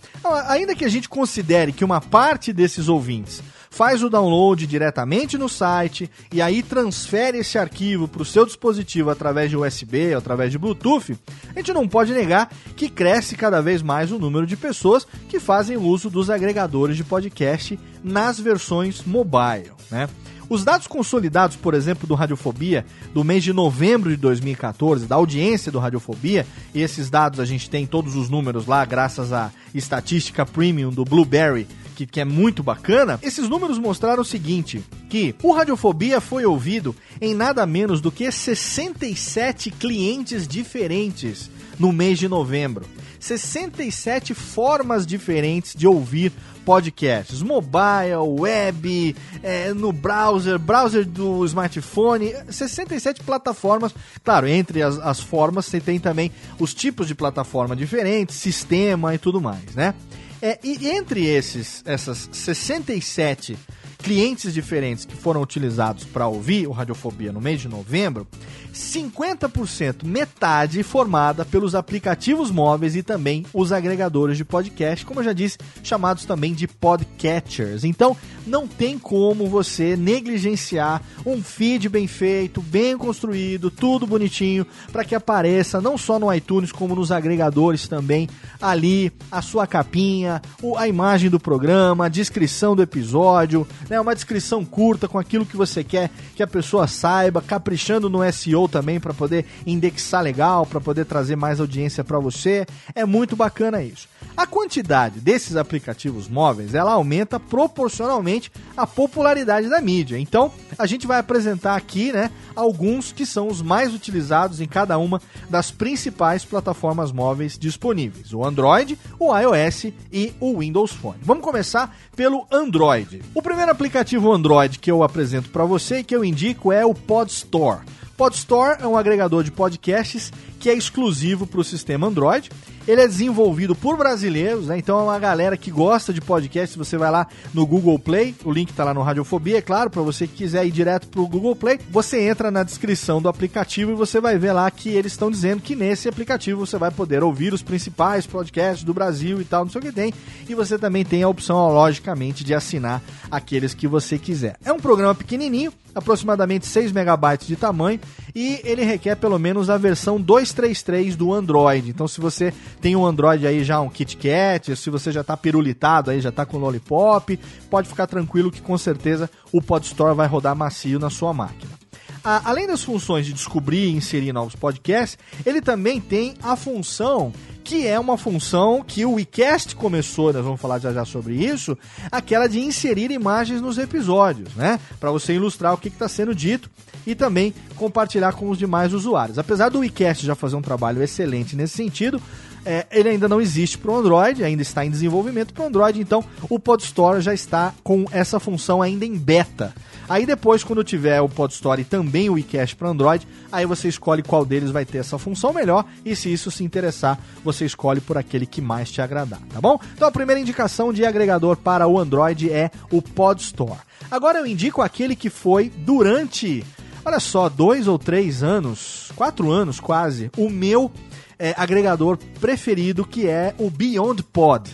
[0.48, 3.42] Ainda que a gente considere que uma parte desses ouvintes
[3.74, 9.10] faz o download diretamente no site e aí transfere esse arquivo para o seu dispositivo
[9.10, 11.18] através de USB, ou através de Bluetooth,
[11.50, 15.40] a gente não pode negar que cresce cada vez mais o número de pessoas que
[15.40, 20.08] fazem uso dos agregadores de podcast nas versões mobile, né?
[20.48, 25.72] Os dados consolidados, por exemplo, do Radiofobia, do mês de novembro de 2014, da audiência
[25.72, 30.44] do Radiofobia, e esses dados a gente tem todos os números lá, graças à estatística
[30.44, 35.52] premium do Blueberry, que, que, é muito bacana, esses números mostraram o seguinte: que o
[35.52, 42.84] Radiofobia foi ouvido em nada menos do que 67 clientes diferentes no mês de novembro.
[43.18, 46.32] 67 formas diferentes de ouvir
[46.64, 53.94] podcasts, mobile, web, é, no browser, browser do smartphone, 67 plataformas.
[54.22, 59.18] Claro, entre as, as formas você tem também os tipos de plataforma diferentes, sistema e
[59.18, 59.94] tudo mais, né?
[60.42, 63.56] É, e entre esses, essas 67
[64.04, 68.26] clientes diferentes que foram utilizados para ouvir o Radiofobia no mês de novembro,
[68.74, 75.32] 50%, metade formada pelos aplicativos móveis e também os agregadores de podcast, como eu já
[75.32, 77.84] disse, chamados também de podcatchers.
[77.84, 85.04] Então, não tem como você negligenciar um feed bem feito, bem construído, tudo bonitinho, para
[85.04, 88.28] que apareça não só no iTunes como nos agregadores também
[88.60, 90.42] ali a sua capinha,
[90.76, 95.56] a imagem do programa, a descrição do episódio, né, uma descrição curta com aquilo que
[95.56, 100.80] você quer que a pessoa saiba, caprichando no SEO também para poder indexar legal, para
[100.80, 102.66] poder trazer mais audiência para você.
[102.94, 104.08] É muito bacana isso.
[104.36, 110.18] A quantidade desses aplicativos móveis, ela aumenta proporcionalmente à popularidade da mídia.
[110.18, 114.98] Então, a gente vai apresentar aqui, né, alguns que são os mais utilizados em cada
[114.98, 121.18] uma das principais plataformas móveis disponíveis: o Android, o iOS e o Windows Phone.
[121.22, 123.22] Vamos começar pelo Android.
[123.34, 126.94] O primeiro aplicativo Android que eu apresento para você e que eu indico é o
[126.94, 127.80] Pod Store.
[128.16, 130.32] Podstore é um agregador de podcasts
[130.64, 132.50] que é exclusivo para o sistema Android.
[132.88, 134.78] Ele é desenvolvido por brasileiros, né?
[134.78, 136.78] Então é uma galera que gosta de podcast.
[136.78, 140.00] Você vai lá no Google Play, o link está lá no Radiofobia, é claro, para
[140.00, 141.78] você que quiser ir direto para o Google Play.
[141.90, 145.60] Você entra na descrição do aplicativo e você vai ver lá que eles estão dizendo
[145.60, 149.70] que nesse aplicativo você vai poder ouvir os principais podcasts do Brasil e tal, não
[149.70, 150.14] sei o que tem.
[150.48, 154.56] E você também tem a opção, logicamente, de assinar aqueles que você quiser.
[154.64, 158.00] É um programa pequenininho, aproximadamente 6 megabytes de tamanho
[158.34, 160.20] e ele requer pelo menos a versão
[160.54, 161.90] 233 do Android.
[161.90, 166.10] Então se você tem um Android aí já um KitKat, se você já está pirulitado
[166.10, 167.38] aí, já está com Lollipop,
[167.68, 171.83] pode ficar tranquilo que com certeza o Podstore vai rodar macio na sua máquina.
[172.24, 177.32] Além das funções de descobrir e inserir novos podcasts, ele também tem a função
[177.62, 181.76] que é uma função que o WeCast começou, nós vamos falar já já sobre isso,
[182.12, 184.78] aquela de inserir imagens nos episódios, né?
[185.00, 186.70] Para você ilustrar o que está sendo dito
[187.06, 189.38] e também compartilhar com os demais usuários.
[189.38, 192.20] Apesar do WeCast já fazer um trabalho excelente nesse sentido,
[192.66, 196.00] é, ele ainda não existe para o Android, ainda está em desenvolvimento para o Android,
[196.00, 199.74] então o PodStore já está com essa função ainda em beta.
[200.08, 204.22] Aí depois, quando tiver o PodStore e também o iCache para Android, aí você escolhe
[204.22, 208.18] qual deles vai ter essa função melhor e se isso se interessar, você escolhe por
[208.18, 209.78] aquele que mais te agradar, tá bom?
[209.94, 213.80] Então a primeira indicação de agregador para o Android é o PodStore.
[214.10, 216.64] Agora eu indico aquele que foi durante,
[217.04, 220.92] olha só, dois ou três anos, quatro anos quase, o meu
[221.38, 224.70] é, agregador preferido que é o Beyond Pod.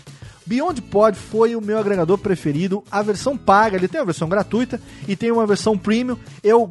[0.51, 2.83] Beyond Pod foi o meu agregador preferido.
[2.91, 6.17] A versão paga, ele tem a versão gratuita e tem uma versão premium.
[6.43, 6.69] Eu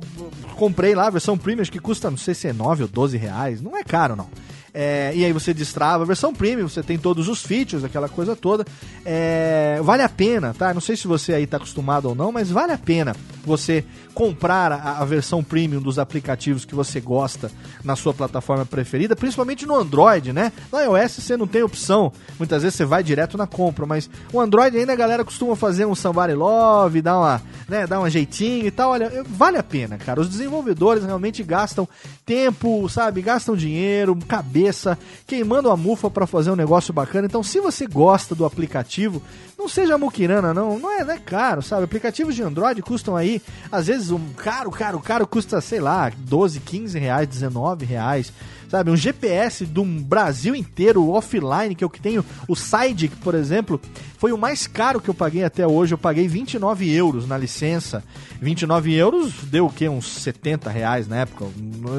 [0.58, 3.16] comprei lá a versão premium, acho que custa, não sei se é 9 ou 12
[3.16, 3.62] reais.
[3.62, 4.28] Não é caro, não.
[4.74, 8.36] É, e aí você destrava a versão premium, você tem todos os features, aquela coisa
[8.36, 8.66] toda.
[9.06, 10.74] É, vale a pena, tá?
[10.74, 13.16] Não sei se você aí está acostumado ou não, mas vale a pena
[13.46, 13.86] você
[14.20, 17.50] comprar a, a, versão premium dos aplicativos que você gosta
[17.86, 20.52] na sua plataforma preferida, principalmente no Android, né?
[20.70, 24.42] No iOS você não tem opção, muitas vezes você vai direto na compra, mas o
[24.42, 28.68] Android ainda a galera costuma fazer um somebody love, dar uma, né, dar um jeitinho
[28.68, 28.92] e tal.
[28.92, 30.20] Olha, vale a pena, cara.
[30.20, 31.88] Os desenvolvedores realmente gastam
[32.26, 33.22] tempo, sabe?
[33.22, 37.26] Gastam dinheiro, cabeça, queimando a mufa para fazer um negócio bacana.
[37.26, 39.22] Então, se você gosta do aplicativo,
[39.60, 40.80] não seja muquirana, não.
[40.80, 41.84] Não é, não é caro, sabe?
[41.84, 46.62] Aplicativos de Android custam aí, às vezes, um caro, caro, caro custa, sei lá, 12,
[46.62, 48.32] 15 reais, 19 reais.
[48.70, 53.82] Sabe, um GPS do Brasil inteiro offline, que eu que tenho, o Sidic, por exemplo,
[54.18, 55.94] foi o mais caro que eu paguei até hoje.
[55.94, 58.04] Eu paguei 29 euros na licença.
[58.40, 59.90] 29 euros deu o quê?
[59.90, 61.46] Uns 70 reais na época.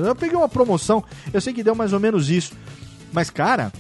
[0.07, 2.53] Eu peguei uma promoção, eu sei que deu mais ou menos isso.
[3.13, 3.73] Mas, cara,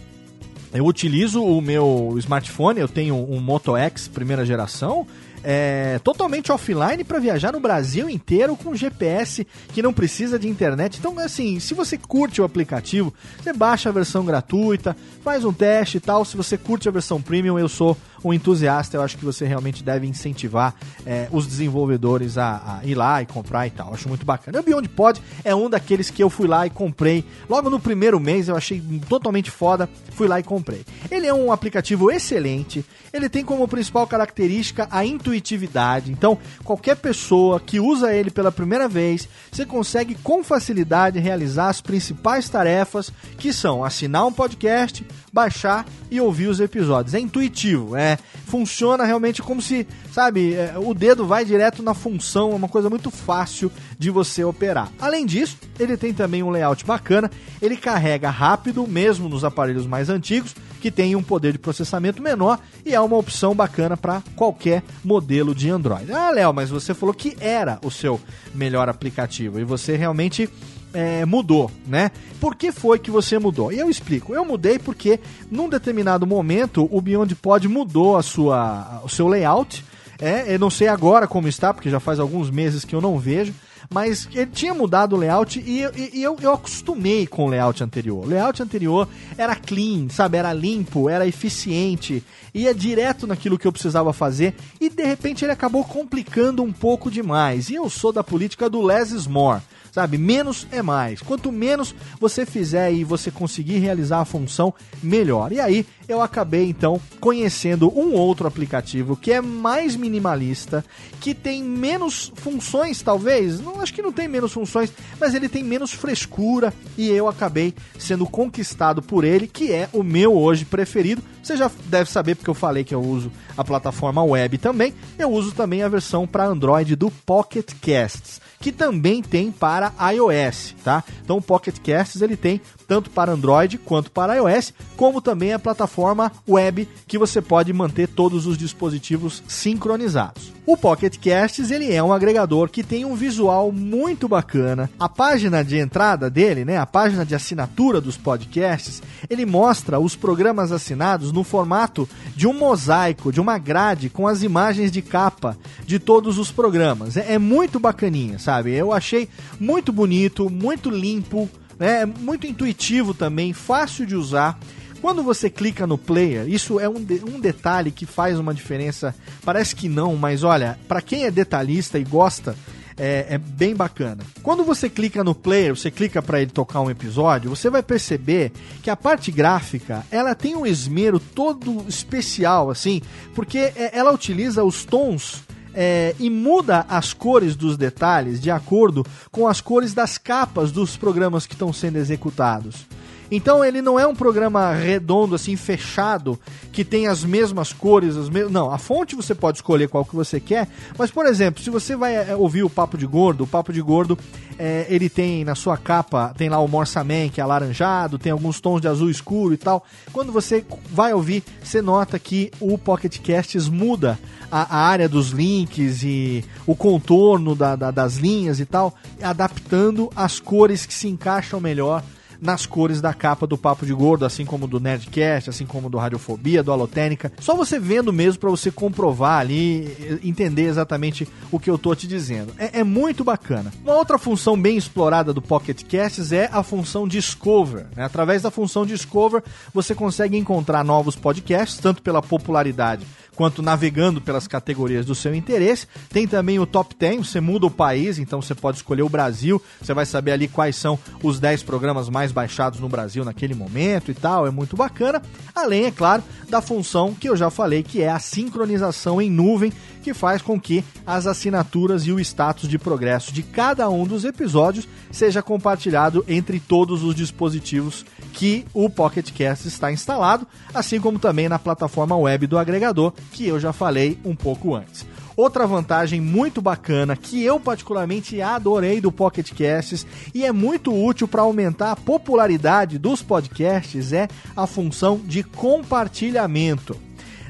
[0.72, 5.06] eu utilizo o meu smartphone, eu tenho um Moto X primeira geração,
[5.42, 10.98] é, totalmente offline para viajar no Brasil inteiro com GPS que não precisa de internet.
[10.98, 15.96] Então, assim, se você curte o aplicativo, você baixa a versão gratuita, faz um teste
[15.96, 16.24] e tal.
[16.24, 19.82] Se você curte a versão premium, eu sou um entusiasta, eu acho que você realmente
[19.82, 20.74] deve incentivar
[21.06, 23.94] é, os desenvolvedores a, a, ir lá e comprar e tal.
[23.94, 24.60] Acho muito bacana.
[24.60, 27.24] O Beyond Pod é um daqueles que eu fui lá e comprei.
[27.48, 30.84] Logo no primeiro mês eu achei totalmente foda, fui lá e comprei.
[31.10, 36.12] Ele é um aplicativo excelente, ele tem como principal característica a intuitividade.
[36.12, 41.80] Então, qualquer pessoa que usa ele pela primeira vez, você consegue com facilidade realizar as
[41.80, 47.14] principais tarefas que são assinar um podcast, baixar e ouvir os episódios.
[47.14, 48.09] É intuitivo, é
[48.46, 52.90] funciona realmente como se, sabe, é, o dedo vai direto na função, é uma coisa
[52.90, 54.90] muito fácil de você operar.
[54.98, 60.08] Além disso, ele tem também um layout bacana, ele carrega rápido, mesmo nos aparelhos mais
[60.08, 64.82] antigos, que tem um poder de processamento menor e é uma opção bacana para qualquer
[65.04, 66.10] modelo de Android.
[66.12, 68.20] Ah, Léo, mas você falou que era o seu
[68.54, 70.48] melhor aplicativo e você realmente
[70.92, 72.10] é, mudou, né?
[72.40, 73.72] Por que foi que você mudou?
[73.72, 74.34] E eu explico.
[74.34, 79.84] Eu mudei porque num determinado momento o Beyond Pod mudou a sua, o seu layout.
[80.18, 83.18] É, eu não sei agora como está, porque já faz alguns meses que eu não
[83.18, 83.54] vejo
[83.92, 87.82] mas ele tinha mudado o layout e, e, e eu, eu acostumei com o layout
[87.82, 88.24] anterior.
[88.24, 90.38] O layout anterior era clean, sabe?
[90.38, 92.22] Era limpo, era eficiente,
[92.54, 97.10] ia direto naquilo que eu precisava fazer e de repente ele acabou complicando um pouco
[97.10, 97.68] demais.
[97.68, 99.60] E eu sou da política do less is more
[99.92, 100.18] sabe?
[100.18, 101.20] Menos é mais.
[101.20, 105.52] Quanto menos você fizer e você conseguir realizar a função, melhor.
[105.52, 110.84] E aí eu acabei então conhecendo um outro aplicativo que é mais minimalista,
[111.20, 113.60] que tem menos funções, talvez.
[113.60, 117.74] Não acho que não tem menos funções, mas ele tem menos frescura e eu acabei
[117.98, 121.22] sendo conquistado por ele, que é o meu hoje preferido.
[121.42, 124.94] Você já deve saber porque eu falei que eu uso a plataforma web também.
[125.18, 130.74] Eu uso também a versão para Android do Pocket Casts que também tem para iOS,
[130.84, 131.02] tá?
[131.24, 135.58] Então o Pocket Casts ele tem tanto para Android quanto para iOS, como também a
[135.58, 140.52] plataforma web que você pode manter todos os dispositivos sincronizados.
[140.66, 144.90] O Pocket Casts ele é um agregador que tem um visual muito bacana.
[144.98, 150.14] A página de entrada dele, né, a página de assinatura dos podcasts, ele mostra os
[150.14, 155.56] programas assinados no formato de um mosaico, de uma grade com as imagens de capa
[155.84, 157.16] de todos os programas.
[157.16, 158.72] É, é muito bacaninha, sabe?
[158.72, 161.48] Eu achei muito bonito, muito limpo,
[161.78, 162.04] né?
[162.04, 164.58] Muito intuitivo também, fácil de usar.
[165.00, 169.14] Quando você clica no player, isso é um, de, um detalhe que faz uma diferença.
[169.44, 172.54] Parece que não, mas olha, para quem é detalhista e gosta,
[172.98, 174.22] é, é, bem bacana.
[174.42, 178.52] Quando você clica no player, você clica para ele tocar um episódio, você vai perceber
[178.82, 183.00] que a parte gráfica ela tem um esmero todo especial, assim,
[183.34, 185.42] porque é, ela utiliza os tons
[185.72, 190.94] é, e muda as cores dos detalhes de acordo com as cores das capas dos
[190.94, 192.86] programas que estão sendo executados.
[193.30, 196.38] Então ele não é um programa redondo, assim, fechado,
[196.72, 198.52] que tem as mesmas cores, as mesmas.
[198.52, 200.68] Não, a fonte você pode escolher qual que você quer,
[200.98, 203.80] mas, por exemplo, se você vai é, ouvir o Papo de Gordo, o Papo de
[203.80, 204.18] Gordo,
[204.58, 208.60] é, ele tem na sua capa, tem lá o Morsaman, que é alaranjado, tem alguns
[208.60, 209.84] tons de azul escuro e tal.
[210.12, 214.18] Quando você vai ouvir, você nota que o Pocket Casts muda
[214.50, 220.10] a, a área dos links e o contorno da, da, das linhas e tal, adaptando
[220.16, 222.02] as cores que se encaixam melhor
[222.40, 225.98] nas cores da capa do Papo de Gordo, assim como do Nerdcast, assim como do
[225.98, 227.32] Radiofobia, do Alotênica.
[227.40, 232.06] Só você vendo mesmo para você comprovar ali, entender exatamente o que eu tô te
[232.06, 232.52] dizendo.
[232.58, 233.72] É, é, muito bacana.
[233.84, 237.86] Uma outra função bem explorada do Pocket Casts é a função Discover.
[237.94, 238.04] Né?
[238.04, 243.06] Através da função Discover, você consegue encontrar novos podcasts, tanto pela popularidade
[243.40, 245.86] quanto navegando pelas categorias do seu interesse.
[246.10, 249.62] Tem também o Top 10, você muda o país, então você pode escolher o Brasil,
[249.80, 254.10] você vai saber ali quais são os 10 programas mais baixados no Brasil naquele momento
[254.10, 255.22] e tal, é muito bacana.
[255.54, 259.72] Além, é claro, da função que eu já falei, que é a sincronização em nuvem,
[260.02, 264.26] que faz com que as assinaturas e o status de progresso de cada um dos
[264.26, 271.18] episódios seja compartilhado entre todos os dispositivos que o Pocket Cast está instalado, assim como
[271.18, 275.06] também na plataforma web do agregador, que eu já falei um pouco antes.
[275.36, 281.26] Outra vantagem muito bacana que eu particularmente adorei do Pocket Casts e é muito útil
[281.26, 286.96] para aumentar a popularidade dos podcasts é a função de compartilhamento.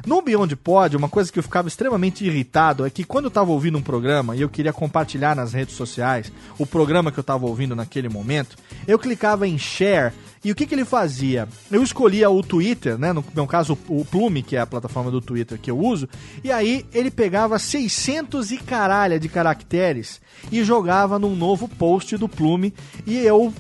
[0.07, 3.51] No Beyond Pod, uma coisa que eu ficava extremamente irritado é que quando eu estava
[3.51, 7.45] ouvindo um programa e eu queria compartilhar nas redes sociais o programa que eu estava
[7.45, 8.57] ouvindo naquele momento,
[8.87, 10.13] eu clicava em share
[10.43, 11.47] e o que, que ele fazia?
[11.71, 13.13] Eu escolhia o Twitter, né?
[13.13, 16.09] No meu caso, o Plume, que é a plataforma do Twitter que eu uso,
[16.43, 20.21] e aí ele pegava 600 e caralha de caracteres
[20.51, 22.73] e jogava num novo post do Plume
[23.07, 23.53] e eu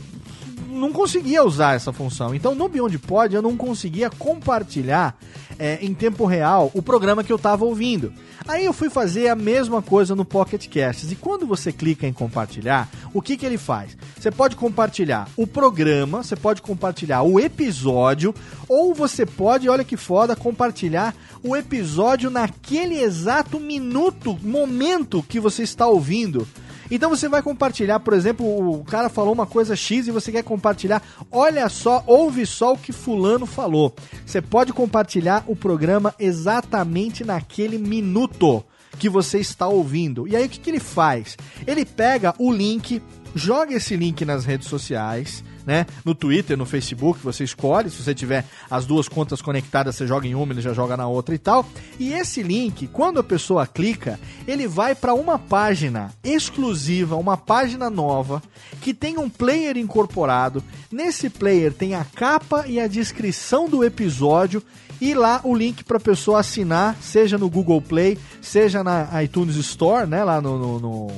[0.69, 2.35] não conseguia usar essa função.
[2.35, 5.17] Então no Beyond Pod eu não conseguia compartilhar
[5.59, 8.13] é, em tempo real o programa que eu estava ouvindo.
[8.49, 11.13] Aí eu fui fazer a mesma coisa no Pocket Casts.
[11.13, 13.97] E quando você clica em compartilhar, o que, que ele faz?
[14.19, 18.35] Você pode compartilhar o programa, você pode compartilhar o episódio,
[18.67, 25.63] ou você pode, olha que foda, compartilhar o episódio naquele exato minuto, momento que você
[25.63, 26.49] está ouvindo.
[26.91, 30.43] Então você vai compartilhar, por exemplo, o cara falou uma coisa X e você quer
[30.43, 31.03] compartilhar.
[31.31, 33.95] Olha só, ouve só o que fulano falou.
[34.27, 38.65] Você pode compartilhar o programa exatamente naquele minuto
[38.99, 40.27] que você está ouvindo.
[40.27, 41.37] E aí o que, que ele faz?
[41.67, 43.01] Ele pega o link,
[43.35, 45.87] joga esse link nas redes sociais, né?
[46.05, 47.91] No Twitter, no Facebook, você escolhe.
[47.91, 51.07] Se você tiver as duas contas conectadas, você joga em uma, ele já joga na
[51.07, 51.67] outra e tal.
[51.99, 57.89] E esse link, quando a pessoa clica, ele vai para uma página exclusiva, uma página
[57.91, 58.43] nova,
[58.81, 60.63] que tem um player incorporado.
[60.91, 64.63] Nesse player tem a capa e a descrição do episódio
[65.01, 69.57] e lá o link para a pessoa assinar, seja no Google Play, seja na iTunes
[69.57, 71.11] Store, né, lá no, no, no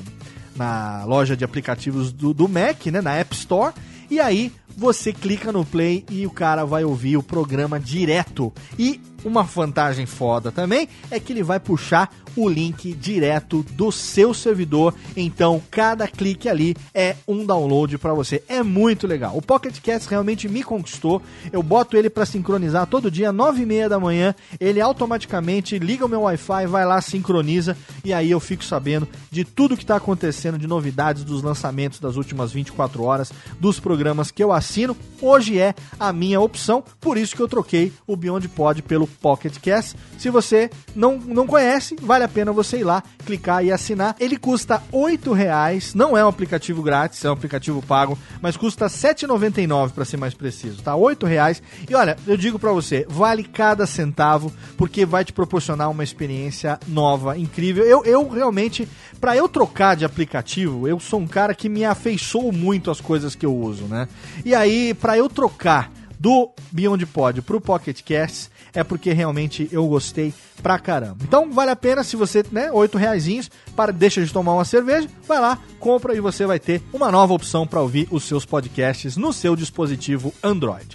[0.55, 3.75] na loja de aplicativos do, do Mac, né, na App Store.
[4.13, 8.53] E aí você clica no play e o cara vai ouvir o programa direto.
[8.79, 14.33] E uma vantagem foda também é que ele vai puxar o link direto do seu
[14.33, 14.95] servidor.
[15.17, 18.43] Então, cada clique ali é um download para você.
[18.49, 19.37] É muito legal.
[19.37, 21.21] O Pocket Cast realmente me conquistou.
[21.53, 24.35] Eu boto ele para sincronizar todo dia, nove e meia da manhã.
[24.59, 29.45] Ele automaticamente liga o meu Wi-Fi, vai lá, sincroniza e aí eu fico sabendo de
[29.45, 34.43] tudo que está acontecendo, de novidades, dos lançamentos das últimas 24 horas, dos programas que
[34.43, 34.97] eu assino.
[35.21, 39.59] Hoje é a minha opção, por isso que eu troquei o Beyond Pod pelo Pocket
[39.59, 39.97] Cast.
[40.19, 44.17] Se você não, não conhece, vale a pena você ir lá, clicar e assinar.
[44.19, 48.87] Ele custa R$ reais, não é um aplicativo grátis, é um aplicativo pago, mas custa
[48.87, 50.95] R$ 7,99 para ser mais preciso, tá?
[50.95, 51.63] R$ reais.
[51.89, 56.79] E olha, eu digo para você, vale cada centavo, porque vai te proporcionar uma experiência
[56.87, 57.85] nova, incrível.
[57.85, 58.89] Eu, eu realmente,
[59.21, 63.35] para eu trocar de aplicativo, eu sou um cara que me afeiçoou muito às coisas
[63.35, 64.09] que eu uso, né?
[64.45, 65.91] E aí, para eu trocar
[66.23, 71.17] do Beyond Pod pro Pocket Casts, é porque realmente eu gostei pra caramba.
[71.23, 75.09] Então vale a pena se você, né, oito reaisinhos, para deixa de tomar uma cerveja,
[75.27, 79.17] vai lá, compra e você vai ter uma nova opção para ouvir os seus podcasts
[79.17, 80.87] no seu dispositivo Android.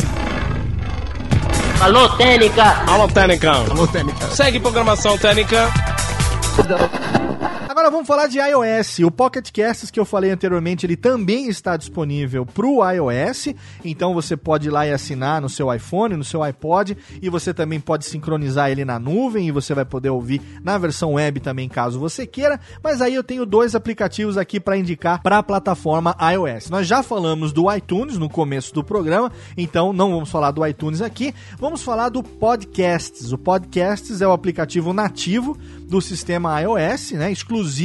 [1.81, 2.63] Alô, Técnica!
[2.89, 3.51] Alô, Técnica!
[3.51, 4.27] Alô, Técnica!
[4.29, 5.69] Segue programação Técnica!
[7.87, 8.99] Agora vamos falar de iOS.
[8.99, 13.53] O Pocket Casts que eu falei anteriormente, ele também está disponível para o iOS.
[13.81, 17.53] Então você pode ir lá e assinar no seu iPhone, no seu iPod, e você
[17.53, 21.69] também pode sincronizar ele na nuvem e você vai poder ouvir na versão web também,
[21.69, 22.59] caso você queira.
[22.83, 26.69] Mas aí eu tenho dois aplicativos aqui para indicar para a plataforma iOS.
[26.69, 31.01] Nós já falamos do iTunes no começo do programa, então não vamos falar do iTunes
[31.01, 31.33] aqui.
[31.57, 33.31] Vamos falar do Podcasts.
[33.31, 35.57] O Podcasts é o aplicativo nativo
[35.87, 37.76] do sistema iOS, né, exclusivo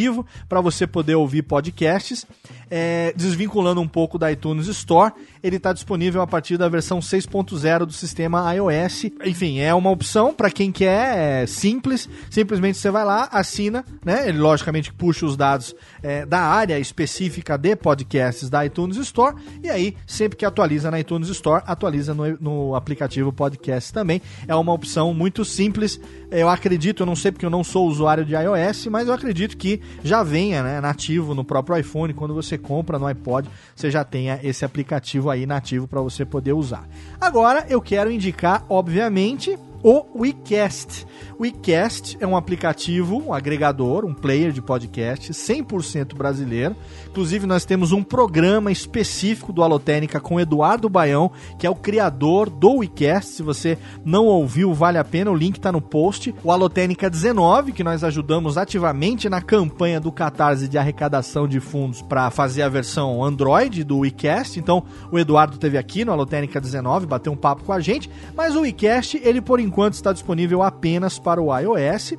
[0.49, 2.27] para você poder ouvir podcasts
[2.75, 5.13] é, desvinculando um pouco da iTunes Store,
[5.43, 9.11] ele está disponível a partir da versão 6.0 do sistema iOS.
[9.27, 12.09] Enfim, é uma opção para quem quer, é simples.
[12.31, 14.27] Simplesmente você vai lá, assina, né?
[14.27, 19.69] Ele logicamente puxa os dados é, da área específica de podcasts da iTunes Store e
[19.69, 24.23] aí sempre que atualiza na iTunes Store, atualiza no, no aplicativo podcast também.
[24.49, 26.01] É uma opção muito simples.
[26.31, 29.59] Eu acredito, eu não sei porque eu não sou usuário de iOS, mas eu acredito
[29.59, 34.05] que já venha né, nativo no próprio iPhone quando você compra no iPod, você já
[34.05, 36.89] tenha esse aplicativo aí nativo para você poder usar.
[37.21, 41.07] Agora eu quero indicar, obviamente, o WeCast.
[41.43, 46.77] O WeCast é um aplicativo, um agregador, um player de podcast 100% brasileiro.
[47.11, 52.49] Inclusive, nós temos um programa específico do Alotênica com Eduardo Baião, que é o criador
[52.49, 53.33] do WeCast.
[53.33, 56.33] Se você não ouviu, vale a pena, o link está no post.
[56.45, 62.01] O Alotênica 19, que nós ajudamos ativamente na campanha do Catarse de arrecadação de fundos
[62.03, 64.61] para fazer a versão Android do WeCast.
[64.61, 68.09] Então, o Eduardo teve aqui no Alotênica 19, bateu um papo com a gente.
[68.37, 72.15] Mas o WeCast, ele por enquanto está disponível apenas para o iOS.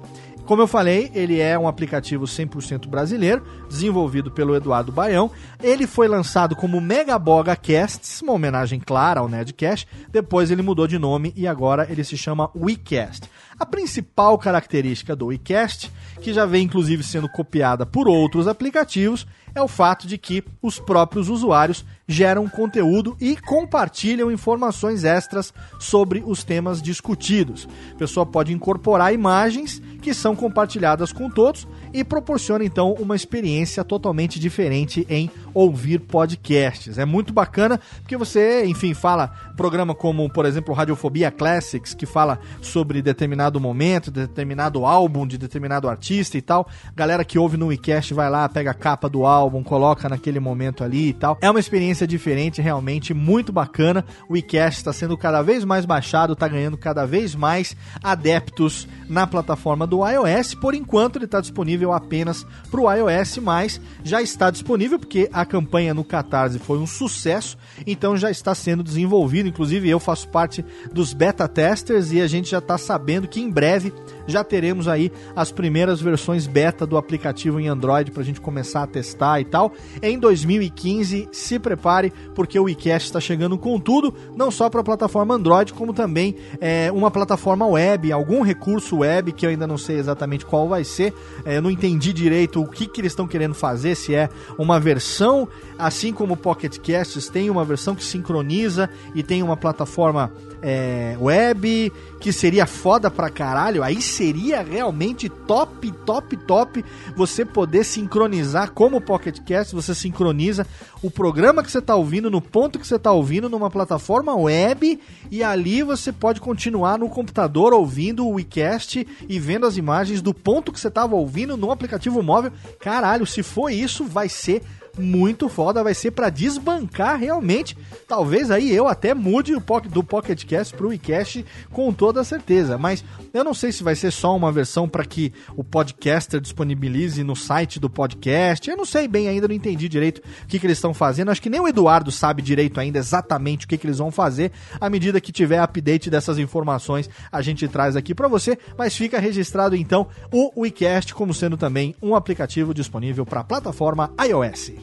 [0.45, 5.31] Como eu falei, ele é um aplicativo 100% brasileiro, desenvolvido pelo Eduardo Baião.
[5.61, 9.87] Ele foi lançado como Megaboga Casts, uma homenagem clara ao Nerdcast.
[10.11, 13.29] Depois ele mudou de nome e agora ele se chama WeCast.
[13.57, 15.89] A principal característica do WeCast,
[16.21, 19.25] que já vem inclusive sendo copiada por outros aplicativos,
[19.55, 26.23] é o fato de que os próprios usuários geram conteúdo e compartilham informações extras sobre
[26.25, 27.67] os temas discutidos.
[27.93, 33.83] A pessoa pode incorporar imagens que são compartilhadas com todos e proporciona então uma experiência
[33.83, 36.97] totalmente diferente em ouvir podcasts.
[36.97, 42.39] É muito bacana porque você, enfim, fala programa como, por exemplo, Radiofobia Classics, que fala
[42.61, 46.67] sobre determinado momento, determinado álbum de determinado artista e tal.
[46.95, 50.83] Galera que ouve no WeCast vai lá, pega a capa do álbum, coloca naquele momento
[50.83, 51.37] ali e tal.
[51.41, 54.03] É uma experiência diferente, realmente muito bacana.
[54.27, 59.27] O WeCast está sendo cada vez mais baixado, está ganhando cada vez mais adeptos na
[59.27, 60.55] plataforma do iOS.
[60.55, 65.45] Por enquanto, ele está disponível apenas para o iOS, mas já está disponível porque a
[65.45, 69.49] campanha no Catarse foi um sucesso, então já está sendo desenvolvido.
[69.49, 70.63] Inclusive, eu faço parte
[70.93, 73.91] dos beta testers e a gente já está sabendo que em breve
[74.27, 78.83] já teremos aí as primeiras versões beta do aplicativo em Android para a gente começar
[78.83, 79.73] a testar e tal.
[80.01, 84.83] Em 2015, se prepare, porque o iCast está chegando com tudo, não só para a
[84.83, 89.77] plataforma Android, como também é, uma plataforma web, algum recurso web que eu ainda não
[89.77, 91.13] sei exatamente qual vai ser.
[91.45, 94.79] É, eu não entendi direito o que, que eles estão querendo fazer, se é uma
[94.79, 95.47] versão,
[95.77, 101.17] assim como o Pocket Casts tem uma versão que sincroniza e tem uma plataforma é,
[101.19, 101.91] web,
[102.23, 106.85] que seria foda pra caralho, aí seria realmente top, top, top
[107.17, 110.65] você poder sincronizar como o Pocket Cast, você sincroniza
[111.01, 115.01] o programa que você tá ouvindo no ponto que você tá ouvindo numa plataforma web
[115.29, 120.33] e ali você pode continuar no computador ouvindo o WeCast e vendo as imagens do
[120.33, 122.53] ponto que você tava ouvindo no aplicativo móvel.
[122.79, 124.61] Caralho, se for isso, vai ser
[124.97, 127.77] muito foda, vai ser para desbancar realmente.
[128.07, 132.77] Talvez aí eu até mude o pocket, do Pocket Cast pro iCast com toda certeza,
[132.77, 137.23] mas eu não sei se vai ser só uma versão para que o podcaster disponibilize
[137.23, 138.69] no site do podcast.
[138.69, 141.31] Eu não sei bem ainda, não entendi direito o que, que eles estão fazendo.
[141.31, 144.51] Acho que nem o Eduardo sabe direito ainda exatamente o que, que eles vão fazer.
[144.79, 149.19] À medida que tiver update dessas informações, a gente traz aqui para você, mas fica
[149.19, 154.82] registrado então o WeCast como sendo também um aplicativo disponível para a plataforma iOS.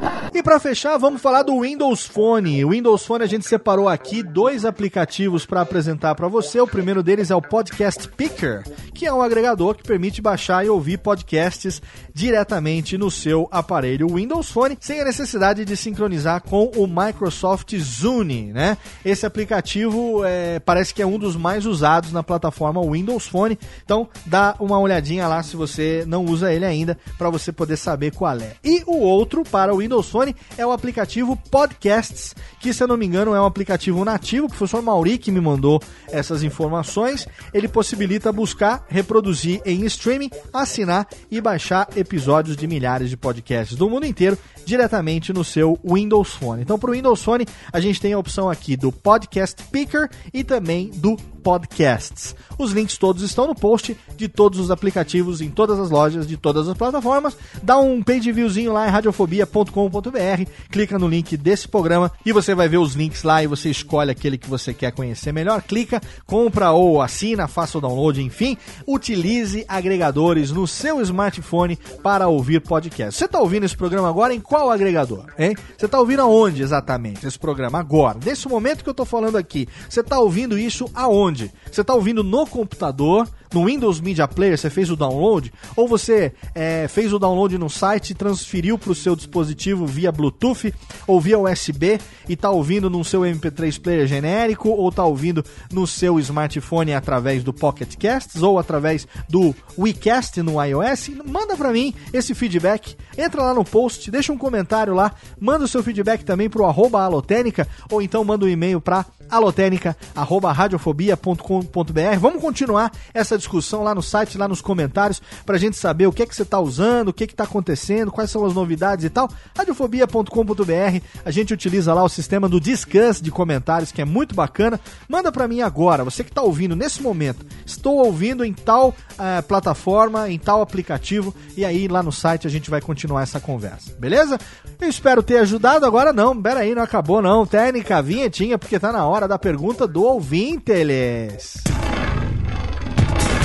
[0.32, 2.64] E para fechar, vamos falar do Windows Phone.
[2.64, 6.60] O Windows Phone a gente separou aqui dois aplicativos para apresentar para você.
[6.60, 8.62] O primeiro deles é o Podcast Picker,
[8.94, 11.82] que é um agregador que permite baixar e ouvir podcasts
[12.14, 18.52] diretamente no seu aparelho Windows Phone, sem a necessidade de sincronizar com o Microsoft Zune,
[18.52, 18.78] né?
[19.04, 24.08] Esse aplicativo é, parece que é um dos mais usados na plataforma Windows Phone, então
[24.24, 28.38] dá uma olhadinha lá se você não usa ele ainda para você poder saber qual
[28.38, 28.52] é.
[28.62, 32.96] E o outro para o Windows Phone é o aplicativo Podcasts, que se eu não
[32.96, 37.26] me engano é um aplicativo nativo, o professor Mauri que me mandou essas informações.
[37.52, 43.90] Ele possibilita buscar, reproduzir em streaming, assinar e baixar episódios de milhares de podcasts do
[43.90, 46.62] mundo inteiro diretamente no seu Windows Phone.
[46.62, 50.44] Então, para o Windows Phone, a gente tem a opção aqui do Podcast Picker e
[50.44, 52.34] também do Podcasts.
[52.58, 56.36] Os links todos estão no post de todos os aplicativos em todas as lojas de
[56.36, 57.36] todas as plataformas.
[57.62, 62.68] Dá um page viewzinho lá em radiofobia.com.br, clica no link desse programa e você vai
[62.68, 65.62] ver os links lá e você escolhe aquele que você quer conhecer melhor.
[65.62, 72.60] Clica, compra ou assina, faça o download, enfim, utilize agregadores no seu smartphone para ouvir
[72.60, 73.18] podcast.
[73.18, 75.26] Você está ouvindo esse programa agora em qual agregador?
[75.38, 75.56] Hein?
[75.78, 78.18] Você está ouvindo aonde exatamente esse programa agora?
[78.24, 81.29] Nesse momento que eu estou falando aqui, você está ouvindo isso aonde?
[81.70, 83.28] Você está ouvindo no computador?
[83.52, 87.68] No Windows Media Player você fez o download, ou você é, fez o download no
[87.68, 90.72] site transferiu para o seu dispositivo via Bluetooth
[91.06, 91.98] ou via USB
[92.28, 97.42] e está ouvindo no seu MP3 player genérico, ou está ouvindo no seu smartphone através
[97.42, 102.96] do Pocket Casts ou através do WeCast no iOS, manda para mim esse feedback.
[103.16, 107.02] Entra lá no post, deixa um comentário lá, manda o seu feedback também para arroba
[107.02, 112.18] alotênica, ou então manda um e-mail para alotênica.radiofobia.com.br.
[112.20, 116.22] Vamos continuar essa discussão lá no site, lá nos comentários, pra gente saber o que
[116.22, 119.04] é que você tá usando, o que é que tá acontecendo, quais são as novidades
[119.04, 119.28] e tal.
[119.56, 124.78] Radiofobia.com.br, a gente utiliza lá o sistema do Discuss de comentários, que é muito bacana.
[125.08, 129.42] Manda pra mim agora, você que tá ouvindo nesse momento, estou ouvindo em tal uh,
[129.48, 133.92] plataforma, em tal aplicativo, e aí lá no site a gente vai continuar essa conversa,
[133.98, 134.38] beleza?
[134.80, 138.92] Eu espero ter ajudado, agora não, pera aí, não acabou não, técnica, vinhetinha, porque tá
[138.92, 141.62] na hora da pergunta do ouvinte, eles.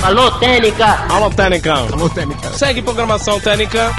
[0.06, 0.86] Alô, Técnica!
[1.12, 1.74] Alô, Técnica!
[1.74, 2.52] Alô, Técnica!
[2.52, 3.90] Segue programação Técnica.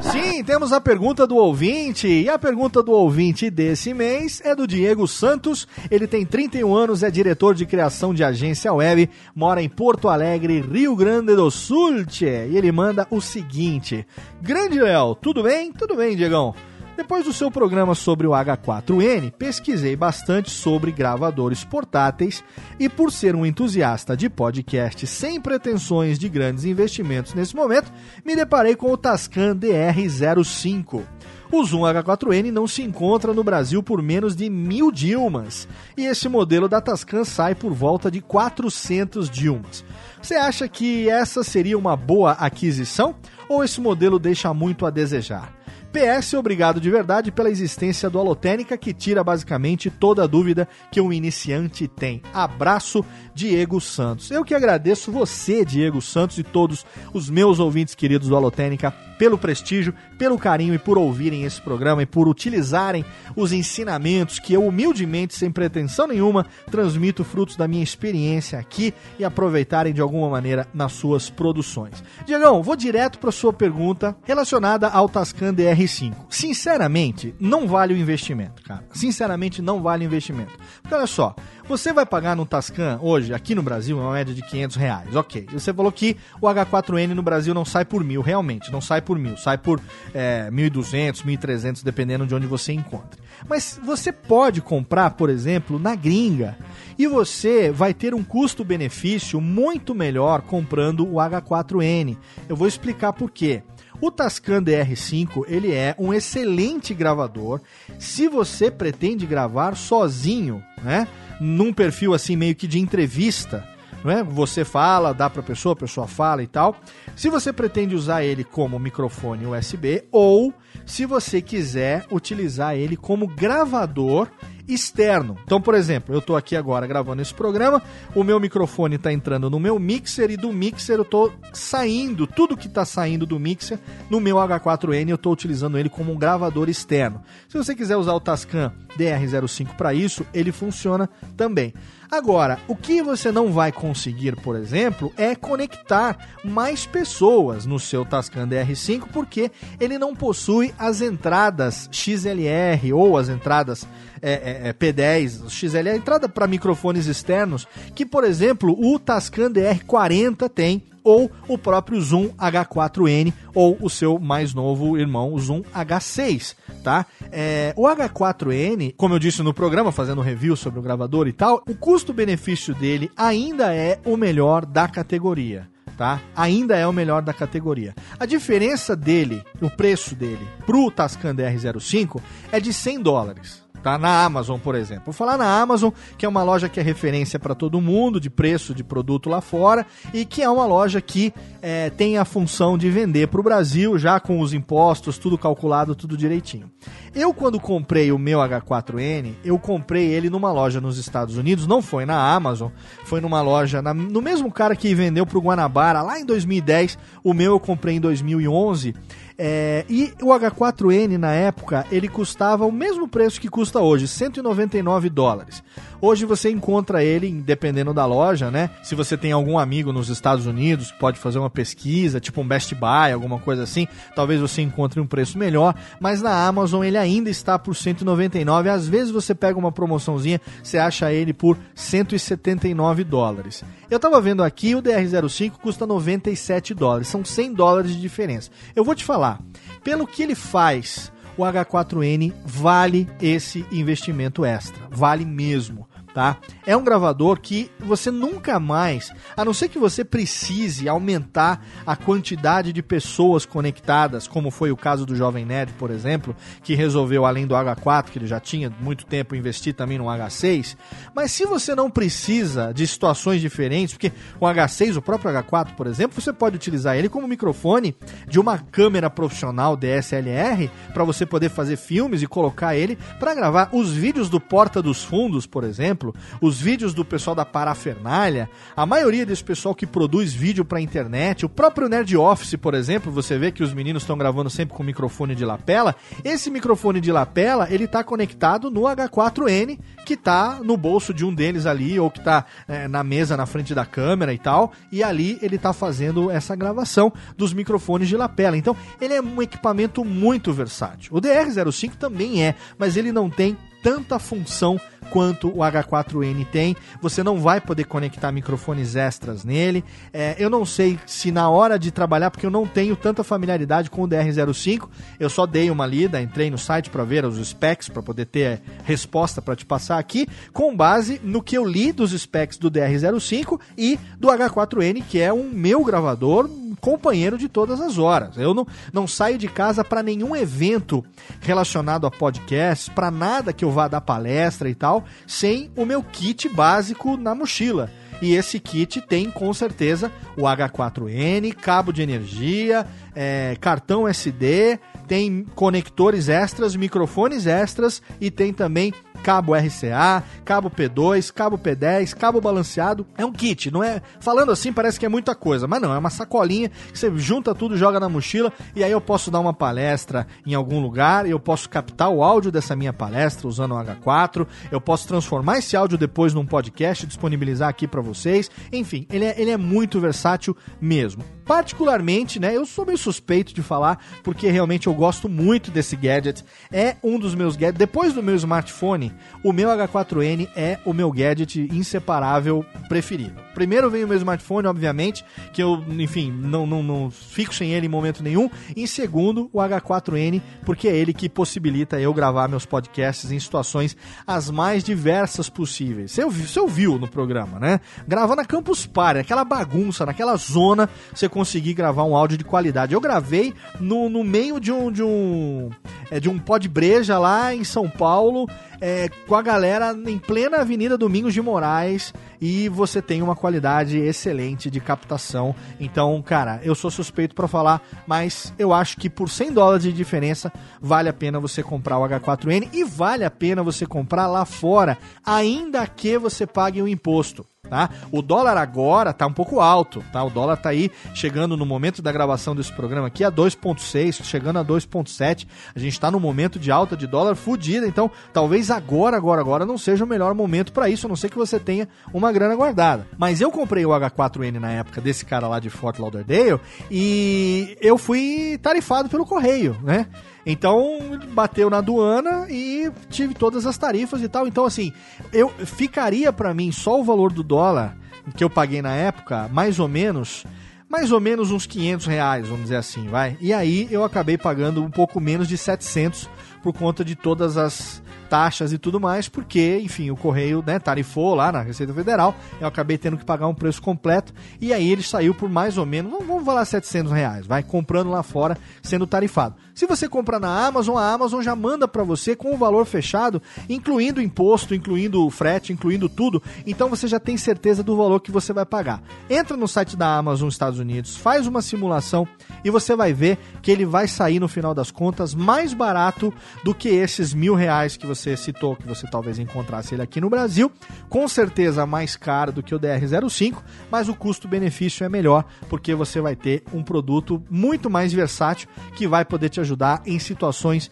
[0.00, 2.08] Sim, temos a pergunta do ouvinte.
[2.08, 5.68] E a pergunta do ouvinte desse mês é do Diego Santos.
[5.90, 10.62] Ele tem 31 anos, é diretor de criação de agência web, mora em Porto Alegre,
[10.62, 12.06] Rio Grande do Sul.
[12.22, 14.06] E ele manda o seguinte:
[14.40, 15.70] Grande Léo, tudo bem?
[15.74, 16.54] Tudo bem, Diegão.
[16.98, 22.42] Depois do seu programa sobre o H4N, pesquisei bastante sobre gravadores portáteis
[22.76, 27.92] e, por ser um entusiasta de podcast sem pretensões de grandes investimentos nesse momento,
[28.24, 31.04] me deparei com o Tascam DR05.
[31.52, 36.28] O Zoom H4N não se encontra no Brasil por menos de mil Dilmas, e esse
[36.28, 39.84] modelo da Tascam sai por volta de 400 Dilmas.
[40.20, 43.14] Você acha que essa seria uma boa aquisição
[43.48, 45.57] ou esse modelo deixa muito a desejar?
[45.92, 51.00] PS, obrigado de verdade pela existência do Alotênica, que tira basicamente toda a dúvida que
[51.00, 52.22] um iniciante tem.
[52.32, 54.30] Abraço, Diego Santos.
[54.30, 59.36] Eu que agradeço você, Diego Santos, e todos os meus ouvintes queridos do Alotênica pelo
[59.36, 64.64] prestígio, pelo carinho e por ouvirem esse programa e por utilizarem os ensinamentos que eu
[64.64, 70.68] humildemente, sem pretensão nenhuma, transmito frutos da minha experiência aqui e aproveitarem de alguma maneira
[70.72, 72.02] nas suas produções.
[72.24, 76.14] Diegão, vou direto para sua pergunta relacionada ao Tascam DR5.
[76.28, 78.84] Sinceramente, não vale o investimento, cara.
[78.92, 80.52] Sinceramente, não vale o investimento.
[80.82, 81.34] Porque olha só,
[81.68, 85.14] você vai pagar no Tascam hoje, aqui no Brasil, uma média de 500 reais.
[85.14, 85.46] Ok.
[85.52, 88.72] Você falou que o H4N no Brasil não sai por mil, realmente.
[88.72, 89.36] Não sai por mil.
[89.36, 89.80] Sai por
[90.14, 93.20] é, 1.200, 1.300, dependendo de onde você encontre.
[93.48, 96.56] Mas você pode comprar, por exemplo, na gringa.
[96.98, 102.16] E você vai ter um custo-benefício muito melhor comprando o H4N.
[102.48, 103.62] Eu vou explicar por quê.
[104.00, 107.60] O Tascam DR5 ele é um excelente gravador
[107.98, 111.08] se você pretende gravar sozinho, né?
[111.40, 113.66] num perfil assim meio que de entrevista,
[114.04, 114.22] não é?
[114.22, 116.76] Você fala, dá para a pessoa, a pessoa fala e tal.
[117.16, 120.54] Se você pretende usar ele como microfone USB ou
[120.86, 124.28] se você quiser utilizar ele como gravador
[124.68, 125.36] externo.
[125.44, 127.82] Então, por exemplo, eu estou aqui agora gravando esse programa,
[128.14, 132.56] o meu microfone está entrando no meu mixer e do mixer eu estou saindo, tudo
[132.56, 133.78] que está saindo do mixer
[134.10, 137.22] no meu H4N eu estou utilizando ele como um gravador externo.
[137.48, 141.72] Se você quiser usar o Tascam DR05 para isso, ele funciona também.
[142.10, 148.02] Agora, o que você não vai conseguir, por exemplo, é conectar mais pessoas no seu
[148.04, 153.86] Tascam DR5 porque ele não possui as entradas XLR ou as entradas
[154.22, 160.48] é, é, é P10, XLR, entrada para microfones externos, que, por exemplo, o Tascam DR40
[160.48, 166.54] tem ou o próprio Zoom H4n ou o seu mais novo irmão, o Zoom H6,
[166.82, 167.06] tá?
[167.30, 171.62] É, o H4n, como eu disse no programa, fazendo review sobre o gravador e tal,
[171.68, 175.68] o custo-benefício dele ainda é o melhor da categoria.
[175.96, 176.20] Tá?
[176.36, 177.92] Ainda é o melhor da categoria.
[178.20, 182.20] A diferença dele, o preço dele, pro Tascam DR05
[182.52, 183.98] é de 100 dólares tá?
[183.98, 185.04] Na Amazon, por exemplo.
[185.06, 188.30] Vou falar na Amazon, que é uma loja que é referência para todo mundo, de
[188.30, 192.76] preço de produto lá fora, e que é uma loja que é, tem a função
[192.76, 196.70] de vender para o Brasil, já com os impostos, tudo calculado, tudo direitinho.
[197.14, 201.82] Eu, quando comprei o meu H4N, eu comprei ele numa loja nos Estados Unidos, não
[201.82, 202.70] foi na Amazon,
[203.04, 206.98] foi numa loja, na, no mesmo cara que vendeu para o Guanabara lá em 2010,
[207.24, 208.94] o meu eu comprei em 2011,
[209.38, 215.08] é, e o H4N na época ele custava o mesmo preço que custa hoje, 199
[215.08, 215.62] dólares.
[216.00, 218.70] Hoje você encontra ele, dependendo da loja, né?
[218.84, 222.72] Se você tem algum amigo nos Estados Unidos, pode fazer uma pesquisa, tipo um Best
[222.72, 227.28] Buy, alguma coisa assim, talvez você encontre um preço melhor, mas na Amazon ele ainda
[227.30, 228.68] está por 199.
[228.68, 233.64] Às vezes você pega uma promoçãozinha, você acha ele por 179 dólares.
[233.90, 238.52] Eu tava vendo aqui, o DR05 custa 97 dólares, são 100 dólares de diferença.
[238.76, 239.40] Eu vou te falar,
[239.82, 245.87] pelo que ele faz, o H4N vale esse investimento extra, vale mesmo
[246.18, 246.36] tá?
[246.66, 251.94] É um gravador que você nunca mais, a não ser que você precise aumentar a
[251.94, 257.24] quantidade de pessoas conectadas, como foi o caso do Jovem Nerd, por exemplo, que resolveu,
[257.24, 260.76] além do H4, que ele já tinha muito tempo, investir também no H6.
[261.14, 264.10] Mas se você não precisa de situações diferentes, porque
[264.40, 267.94] o H6, o próprio H4, por exemplo, você pode utilizar ele como microfone
[268.26, 273.68] de uma câmera profissional DSLR para você poder fazer filmes e colocar ele para gravar
[273.72, 278.48] os vídeos do Porta dos Fundos, por exemplo exemplo, os vídeos do pessoal da Parafernália,
[278.76, 283.12] a maioria desse pessoal que produz vídeo pra internet, o próprio Nerd Office, por exemplo,
[283.12, 285.94] você vê que os meninos estão gravando sempre com microfone de lapela.
[286.24, 291.34] Esse microfone de lapela, ele tá conectado no H4N, que tá no bolso de um
[291.34, 295.02] deles ali, ou que tá é, na mesa na frente da câmera e tal, e
[295.02, 298.56] ali ele tá fazendo essa gravação dos microfones de lapela.
[298.56, 301.14] Então, ele é um equipamento muito versátil.
[301.14, 306.76] O DR05 também é, mas ele não tem tanta função quanto o H4N tem.
[307.00, 309.84] Você não vai poder conectar microfones extras nele.
[310.12, 313.90] É, eu não sei se na hora de trabalhar, porque eu não tenho tanta familiaridade
[313.90, 314.88] com o DR05.
[315.18, 318.60] Eu só dei uma lida, entrei no site para ver os specs, para poder ter
[318.84, 323.60] resposta para te passar aqui, com base no que eu li dos specs do DR05
[323.76, 328.36] e do H4N, que é um meu gravador companheiro de todas as horas.
[328.36, 331.04] Eu não, não saio de casa para nenhum evento
[331.40, 336.02] relacionado a podcast, para nada que eu vá dar palestra e tal, sem o meu
[336.02, 337.90] kit básico na mochila.
[338.20, 345.46] E esse kit tem com certeza o H4N, cabo de energia, é, cartão SD, tem
[345.54, 348.92] conectores extras, microfones extras e tem também
[349.28, 353.06] cabo RCA, cabo P2, cabo P10, cabo balanceado.
[353.14, 354.00] É um kit, não é?
[354.20, 357.54] Falando assim parece que é muita coisa, mas não, é uma sacolinha que você junta
[357.54, 361.38] tudo, joga na mochila e aí eu posso dar uma palestra em algum lugar, eu
[361.38, 365.98] posso captar o áudio dessa minha palestra usando o H4, eu posso transformar esse áudio
[365.98, 368.50] depois num podcast, disponibilizar aqui para vocês.
[368.72, 371.22] Enfim, ele é, ele é muito versátil mesmo.
[371.44, 376.44] Particularmente, né, eu sou meio suspeito de falar porque realmente eu gosto muito desse gadget.
[376.70, 379.12] É um dos meus gadgets, depois do meu smartphone,
[379.42, 383.47] o meu H4N é o meu gadget inseparável preferido.
[383.58, 387.86] Primeiro vem o meu smartphone, obviamente, que eu, enfim, não, não, não fico sem ele
[387.86, 388.48] em momento nenhum.
[388.76, 393.96] Em segundo, o H4N, porque é ele que possibilita eu gravar meus podcasts em situações
[394.24, 396.12] as mais diversas possíveis.
[396.12, 397.80] Você, você ouviu no programa, né?
[398.06, 402.94] Gravar na Campus Party, aquela bagunça, naquela zona, você conseguir gravar um áudio de qualidade.
[402.94, 405.68] Eu gravei no, no meio de um, de um,
[406.12, 406.40] é, de um
[406.70, 408.48] breja lá em São Paulo,
[408.80, 413.47] é, com a galera em plena Avenida Domingos de Moraes e você tem uma qualidade
[413.56, 415.54] excelente de captação.
[415.80, 419.92] Então, cara, eu sou suspeito para falar, mas eu acho que por 100 dólares de
[419.92, 424.44] diferença vale a pena você comprar o H4N e vale a pena você comprar lá
[424.44, 427.90] fora, ainda que você pague o imposto tá?
[428.10, 430.22] O dólar agora tá um pouco alto, tá?
[430.24, 434.58] O dólar tá aí chegando no momento da gravação desse programa aqui a 2.6, chegando
[434.58, 435.46] a 2.7.
[435.74, 439.66] A gente tá no momento de alta de dólar fodida, então talvez agora, agora, agora
[439.66, 442.54] não seja o melhor momento para isso, a não ser que você tenha uma grana
[442.54, 443.06] guardada.
[443.16, 446.60] Mas eu comprei o H4N na época desse cara lá de Fort Lauderdale
[446.90, 450.06] e eu fui tarifado pelo correio, né?
[450.50, 450.98] Então,
[451.32, 454.48] bateu na aduana e tive todas as tarifas e tal.
[454.48, 454.94] Então, assim,
[455.30, 457.94] eu ficaria para mim só o valor do dólar
[458.34, 460.46] que eu paguei na época, mais ou menos,
[460.88, 463.36] mais ou menos uns 500 reais, vamos dizer assim, vai.
[463.42, 466.30] E aí eu acabei pagando um pouco menos de 700
[466.62, 471.34] por conta de todas as taxas e tudo mais, porque, enfim, o correio, né, tarifou
[471.34, 475.02] lá na Receita Federal, eu acabei tendo que pagar um preço completo, e aí ele
[475.02, 479.56] saiu por mais ou menos, vamos falar 700 reais, vai, comprando lá fora, sendo tarifado.
[479.74, 483.40] Se você compra na Amazon, a Amazon já manda para você com o valor fechado,
[483.68, 488.30] incluindo imposto, incluindo o frete, incluindo tudo, então você já tem certeza do valor que
[488.30, 489.02] você vai pagar.
[489.30, 492.28] Entra no site da Amazon Estados Unidos, faz uma simulação
[492.64, 496.32] e você vai ver que ele vai sair no final das contas mais barato
[496.64, 500.30] do que esses mil reais que você citou, que você talvez encontrasse ele aqui no
[500.30, 500.70] Brasil.
[501.08, 503.56] Com certeza mais caro do que o DR05,
[503.90, 509.06] mas o custo-benefício é melhor, porque você vai ter um produto muito mais versátil que
[509.06, 510.90] vai poder te ajudar em situações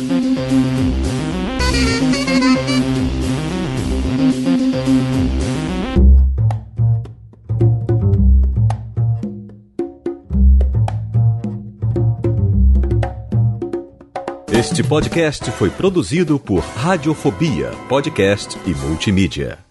[14.51, 19.70] Este podcast foi produzido por Radiofobia, podcast e multimídia.